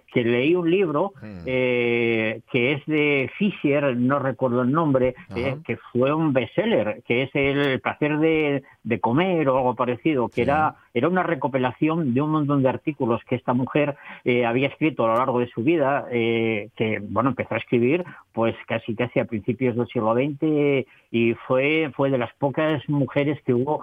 que 0.13 0.23
leí 0.23 0.55
un 0.55 0.69
libro 0.69 1.13
Mm. 1.21 1.43
eh, 1.45 2.41
que 2.51 2.73
es 2.73 2.85
de 2.85 3.29
Fisher, 3.37 3.95
no 3.95 4.19
recuerdo 4.19 4.61
el 4.61 4.71
nombre, 4.71 5.15
eh, 5.35 5.57
que 5.65 5.77
fue 5.91 6.13
un 6.13 6.33
bestseller, 6.33 7.01
que 7.07 7.23
es 7.23 7.29
el 7.33 7.79
placer 7.79 8.17
de, 8.19 8.63
de 8.83 8.99
comer 8.99 9.47
o 9.49 9.57
algo 9.57 9.75
parecido, 9.75 10.27
que 10.29 10.35
Sí. 10.35 10.41
era, 10.41 10.75
era 10.93 11.07
una 11.07 11.23
recopilación 11.23 12.13
de 12.13 12.21
un 12.21 12.31
montón 12.31 12.63
de 12.63 12.69
artículos 12.69 13.21
que 13.27 13.35
esta 13.35 13.53
mujer 13.53 13.95
eh, 14.25 14.45
había 14.45 14.67
escrito 14.67 15.05
a 15.05 15.09
lo 15.09 15.17
largo 15.17 15.39
de 15.39 15.47
su 15.47 15.63
vida, 15.63 16.05
que 16.11 16.99
bueno, 17.01 17.29
empezó 17.29 17.55
a 17.55 17.57
escribir 17.57 18.03
pues 18.33 18.55
casi 18.67 18.95
casi 18.95 19.19
a 19.19 19.25
principios 19.25 19.75
del 19.75 19.87
siglo 19.87 20.13
XX 20.13 20.85
y 21.11 21.33
fue, 21.47 21.91
fue 21.95 22.09
de 22.09 22.17
las 22.17 22.33
pocas 22.35 22.87
mujeres 22.89 23.41
que 23.45 23.53
hubo 23.53 23.81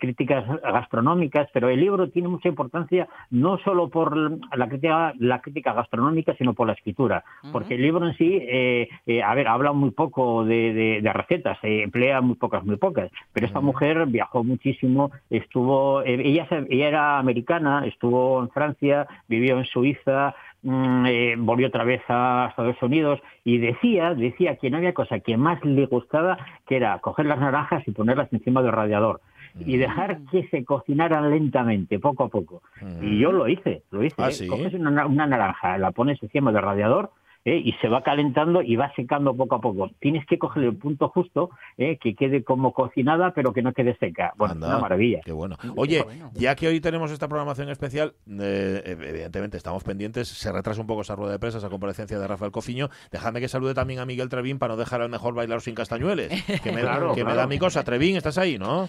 críticas 0.00 0.44
gastronómicas, 0.62 1.48
pero 1.52 1.68
el 1.68 1.80
libro 1.80 2.08
tiene 2.10 2.28
mucha 2.28 2.48
importancia 2.48 3.08
no 3.30 3.58
solo 3.58 3.88
por 3.88 4.16
la 4.56 4.68
crítica, 4.68 5.12
la 5.18 5.40
crítica 5.40 5.65
gastronómica, 5.72 6.34
sino 6.36 6.54
por 6.54 6.66
la 6.66 6.72
escritura, 6.74 7.24
porque 7.52 7.74
el 7.74 7.82
libro 7.82 8.06
en 8.06 8.14
sí, 8.16 8.38
eh, 8.42 8.88
eh, 9.06 9.22
a 9.22 9.34
ver, 9.34 9.48
habla 9.48 9.72
muy 9.72 9.90
poco 9.90 10.44
de, 10.44 10.72
de- 10.72 11.00
de 11.02 11.12
recetas, 11.12 11.58
se 11.60 11.82
emplea 11.82 12.20
muy 12.20 12.34
pocas, 12.36 12.64
muy 12.64 12.76
pocas, 12.76 13.10
pero 13.32 13.46
esta 13.46 13.60
mujer 13.60 14.06
viajó 14.06 14.44
muchísimo, 14.44 15.10
estuvo, 15.30 16.02
eh, 16.02 16.20
ella, 16.24 16.46
ella 16.68 16.88
era 16.88 17.18
americana, 17.18 17.84
estuvo 17.86 18.40
en 18.42 18.50
Francia, 18.50 19.06
vivió 19.28 19.58
en 19.58 19.64
Suiza, 19.64 20.34
mm, 20.62 21.06
eh, 21.06 21.34
volvió 21.38 21.68
otra 21.68 21.84
vez 21.84 22.02
a 22.08 22.46
Estados 22.50 22.82
Unidos 22.82 23.20
y 23.44 23.58
decía, 23.58 24.14
decía 24.14 24.56
que 24.56 24.70
no 24.70 24.78
había 24.78 24.94
cosa 24.94 25.20
que 25.20 25.36
más 25.36 25.64
le 25.64 25.86
gustaba 25.86 26.38
que 26.66 26.76
era 26.76 26.98
coger 26.98 27.26
las 27.26 27.38
naranjas 27.38 27.86
y 27.86 27.92
ponerlas 27.92 28.32
encima 28.32 28.62
del 28.62 28.72
radiador 28.72 29.20
y 29.60 29.76
dejar 29.76 30.18
que 30.30 30.46
se 30.48 30.64
cocinaran 30.64 31.30
lentamente, 31.30 31.98
poco 31.98 32.24
a 32.24 32.28
poco. 32.28 32.62
Y 33.00 33.18
yo 33.18 33.32
lo 33.32 33.48
hice, 33.48 33.82
lo 33.90 34.04
hice. 34.04 34.14
Ah, 34.18 34.28
¿eh? 34.28 34.32
¿sí? 34.32 34.46
Coges 34.46 34.74
una, 34.74 34.90
na- 34.90 35.06
una 35.06 35.26
naranja, 35.26 35.78
la 35.78 35.92
pones 35.92 36.22
encima 36.22 36.52
del 36.52 36.62
radiador 36.62 37.10
¿eh? 37.44 37.62
y 37.64 37.72
se 37.80 37.88
va 37.88 38.02
calentando 38.02 38.60
y 38.60 38.76
va 38.76 38.92
secando 38.94 39.34
poco 39.34 39.54
a 39.54 39.60
poco. 39.60 39.88
Tienes 40.00 40.26
que 40.26 40.38
coger 40.38 40.64
el 40.64 40.76
punto 40.76 41.08
justo, 41.08 41.50
¿eh? 41.78 41.96
que 41.98 42.14
quede 42.14 42.42
como 42.44 42.72
cocinada, 42.74 43.32
pero 43.34 43.52
que 43.52 43.62
no 43.62 43.72
quede 43.72 43.96
seca. 43.98 44.32
Bueno, 44.36 44.54
Anda, 44.54 44.66
una 44.68 44.78
maravilla. 44.80 45.20
Qué 45.24 45.32
bueno. 45.32 45.56
Oye, 45.76 46.04
ya 46.34 46.54
que 46.54 46.68
hoy 46.68 46.80
tenemos 46.80 47.10
esta 47.10 47.28
programación 47.28 47.68
especial, 47.70 48.14
eh, 48.40 48.82
evidentemente 48.84 49.56
estamos 49.56 49.84
pendientes, 49.84 50.28
se 50.28 50.52
retrasa 50.52 50.80
un 50.80 50.86
poco 50.86 51.00
esa 51.02 51.14
rueda 51.16 51.32
de 51.32 51.38
prensa, 51.38 51.58
esa 51.58 51.70
comparecencia 51.70 52.18
de 52.18 52.26
Rafael 52.26 52.52
Cofiño. 52.52 52.88
Dejadme 53.10 53.40
que 53.40 53.48
salude 53.48 53.74
también 53.74 54.00
a 54.00 54.06
Miguel 54.06 54.28
Trevín 54.28 54.58
para 54.58 54.74
no 54.74 54.78
dejar 54.80 55.00
al 55.02 55.08
mejor 55.08 55.34
bailar 55.34 55.60
sin 55.62 55.74
castañueles. 55.74 56.28
Que 56.62 56.72
me, 56.72 56.80
Claro, 56.86 57.14
que 57.14 57.24
me 57.24 57.34
da 57.34 57.46
mi 57.46 57.58
cosa. 57.58 57.84
Trevín, 57.84 58.16
estás 58.16 58.38
ahí, 58.38 58.58
¿no? 58.58 58.88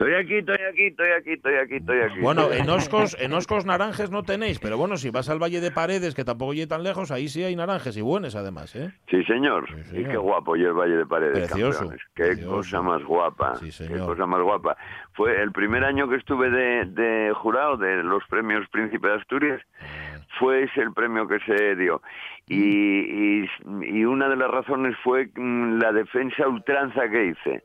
Estoy 0.00 0.14
aquí, 0.14 0.36
estoy 0.36 0.56
aquí, 0.66 0.86
estoy 0.86 1.08
aquí, 1.10 1.32
estoy 1.32 1.54
aquí, 1.56 1.74
estoy 1.76 1.98
aquí. 2.00 2.20
Bueno, 2.22 2.50
en. 2.50 2.70
Oscos, 2.70 3.14
en 3.20 3.34
Oscos 3.34 3.66
naranjes 3.66 4.10
no 4.10 4.22
tenéis, 4.22 4.58
pero 4.58 4.78
bueno, 4.78 4.96
si 4.96 5.10
vas 5.10 5.28
al 5.28 5.38
Valle 5.38 5.60
de 5.60 5.70
Paredes, 5.70 6.14
que 6.14 6.24
tampoco 6.24 6.54
llegue 6.54 6.68
tan 6.68 6.82
lejos, 6.82 7.10
ahí 7.10 7.28
sí 7.28 7.44
hay 7.44 7.54
naranjes 7.54 7.98
y 7.98 8.00
buenas 8.00 8.34
además, 8.34 8.74
¿eh? 8.76 8.92
Sí, 9.10 9.22
señor. 9.24 9.68
Sí, 9.90 9.98
Y 10.00 10.04
qué 10.04 10.16
guapo 10.16 10.56
y 10.56 10.64
el 10.64 10.72
Valle 10.72 10.96
de 10.96 11.04
Paredes, 11.04 11.48
Precioso, 11.50 11.80
campeones. 11.80 12.02
Qué 12.14 12.22
precioso. 12.28 12.50
cosa 12.56 12.80
más 12.80 13.04
guapa. 13.04 13.56
Sí, 13.56 13.66
qué 13.66 13.72
señor. 13.72 14.06
cosa 14.06 14.24
más 14.24 14.40
guapa. 14.40 14.74
Fue 15.12 15.38
el 15.38 15.52
primer 15.52 15.84
año 15.84 16.08
que 16.08 16.16
estuve 16.16 16.48
de, 16.48 16.86
de 16.86 17.34
jurado 17.34 17.76
de 17.76 18.02
los 18.02 18.22
premios 18.30 18.66
Príncipe 18.70 19.06
de 19.06 19.14
Asturias. 19.16 19.60
Fue 20.38 20.62
ese 20.62 20.80
el 20.80 20.94
premio 20.94 21.28
que 21.28 21.40
se 21.40 21.76
dio. 21.76 22.00
Y, 22.46 23.42
y, 23.42 23.50
y 23.82 24.04
una 24.06 24.30
de 24.30 24.36
las 24.36 24.50
razones 24.50 24.96
fue 25.04 25.28
mm, 25.36 25.78
la 25.78 25.92
defensa 25.92 26.48
ultranza 26.48 27.06
que 27.10 27.26
hice. 27.26 27.64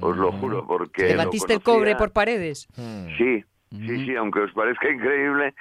Os 0.00 0.16
lo 0.16 0.32
juro, 0.32 0.66
porque... 0.66 1.06
¿Te 1.06 1.16
batiste 1.16 1.54
el 1.54 1.62
cobre 1.62 1.96
por 1.96 2.12
paredes? 2.12 2.68
Mm. 2.76 3.06
Sí, 3.16 3.44
Sí, 3.70 4.06
sí, 4.06 4.14
aunque 4.14 4.40
os 4.40 4.52
parezca 4.52 4.88
increíble, 4.88 5.52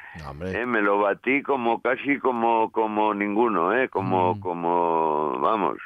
eh, 0.54 0.66
me 0.68 0.82
lo 0.82 1.00
batí 1.00 1.42
como 1.42 1.82
casi 1.82 2.20
como 2.20 2.72
como 2.72 3.16
ninguno, 3.16 3.76
eh, 3.76 3.90
como 3.90 4.40
como 4.40 5.40
vamos. 5.40 5.78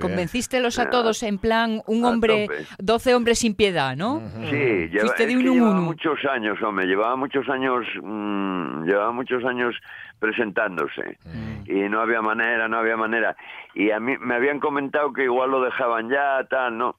Convencístelos 0.00 0.78
a 0.78 0.88
todos 0.88 1.22
en 1.22 1.36
plan 1.36 1.82
un 1.86 2.04
hombre, 2.06 2.48
12 2.78 3.14
hombres 3.14 3.40
sin 3.40 3.54
piedad, 3.54 3.94
¿no? 3.94 4.22
Sí, 4.48 4.88
lleva, 4.88 5.14
de 5.18 5.26
llevaba 5.26 5.80
muchos 5.80 6.18
años, 6.24 6.60
hombre, 6.62 6.86
llevaba 6.86 7.14
muchos 7.14 7.46
años, 7.50 7.84
mm, 8.02 8.84
llevaba 8.84 9.12
muchos 9.12 9.44
años 9.44 9.76
presentándose 10.18 11.18
y 11.66 11.88
no 11.90 12.00
había 12.00 12.22
manera, 12.22 12.68
no 12.68 12.78
había 12.78 12.96
manera. 12.96 13.36
Y 13.74 13.90
a 13.90 14.00
mí 14.00 14.14
me 14.18 14.34
habían 14.34 14.60
comentado 14.60 15.12
que 15.12 15.24
igual 15.24 15.50
lo 15.50 15.60
dejaban 15.60 16.08
ya, 16.08 16.46
tal, 16.48 16.78
¿no? 16.78 16.96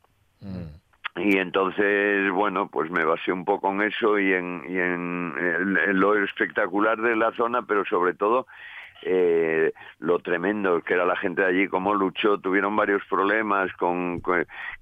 Y 1.17 1.38
entonces, 1.38 2.30
bueno, 2.32 2.67
pues 2.67 2.91
me 2.91 3.06
basé 3.06 3.32
un 3.32 3.45
poco 3.45 3.71
en 3.71 3.84
eso 3.84 4.19
y 4.19 4.34
en, 4.34 4.63
y 4.67 4.78
en 4.78 6.00
lo 6.00 6.15
espectacular 6.21 7.00
de 7.00 7.15
la 7.15 7.32
zona, 7.34 7.62
pero 7.62 7.86
sobre 7.86 8.13
todo 8.13 8.48
eh, 9.08 9.72
lo 10.00 10.20
tremendo 10.20 10.82
que 10.82 10.96
era 10.96 11.06
la 11.06 11.15
gente 11.15 11.41
de 11.41 11.48
allí, 11.48 11.68
cómo 11.68 11.94
luchó, 11.94 12.39
tuvieron 12.39 12.76
varios 12.76 13.04
problemas 13.10 13.72
con, 13.74 14.22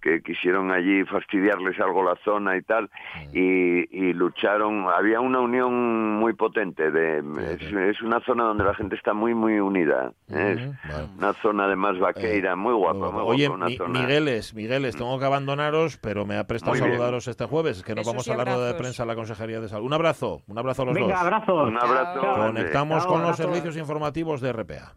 que 0.01 0.21
quisieron 0.21 0.71
allí 0.71 1.03
fastidiarles 1.05 1.79
algo 1.79 2.03
la 2.03 2.15
zona 2.23 2.55
y 2.57 2.61
tal, 2.61 2.85
mm. 2.85 3.29
y, 3.33 4.13
lucharon, 4.13 4.87
había 4.87 5.19
una 5.19 5.39
unión 5.39 6.19
muy 6.19 6.33
potente, 6.33 6.91
de, 6.91 7.19
es, 7.89 8.01
una 8.01 8.19
zona 8.21 8.43
donde 8.45 8.63
la 8.63 8.73
gente 8.75 8.95
está 8.95 9.13
muy, 9.13 9.33
muy 9.33 9.59
unida, 9.59 10.13
es 10.29 10.61
una 11.17 11.33
zona 11.41 11.65
además 11.65 11.99
vaqueira, 11.99 12.53
eh, 12.53 12.55
muy 12.55 12.73
guapa. 12.73 13.11
Muy 13.11 13.23
oye, 13.25 13.49
una 13.49 13.65
Migueles, 13.65 14.53
Migueles, 14.53 14.95
tengo 14.95 15.19
que 15.19 15.25
abandonaros, 15.25 15.97
pero 15.97 16.25
me 16.25 16.37
ha 16.37 16.47
prestado 16.47 16.75
saludaros 16.75 17.27
este 17.27 17.45
jueves, 17.45 17.83
que 17.83 17.95
nos 17.95 18.05
vamos 18.05 18.27
a 18.29 18.37
la 18.37 18.45
rueda 18.45 18.67
de 18.67 18.73
prensa 18.75 19.03
a 19.03 19.05
la 19.05 19.15
Consejería 19.15 19.59
de 19.59 19.67
Salud. 19.67 19.85
Un 19.85 19.93
abrazo, 19.93 20.41
un 20.47 20.57
abrazo 20.57 20.83
a 20.83 20.85
los 20.85 20.95
Venga, 20.95 21.15
dos. 21.15 21.23
Abrazo. 21.23 21.63
Un 21.63 21.77
abrazo. 21.77 22.21
Conectamos 22.35 23.05
con 23.05 23.21
los 23.21 23.35
servicios 23.35 23.75
informativos 24.13 24.41
de 24.41 24.51
RPA. 24.53 24.95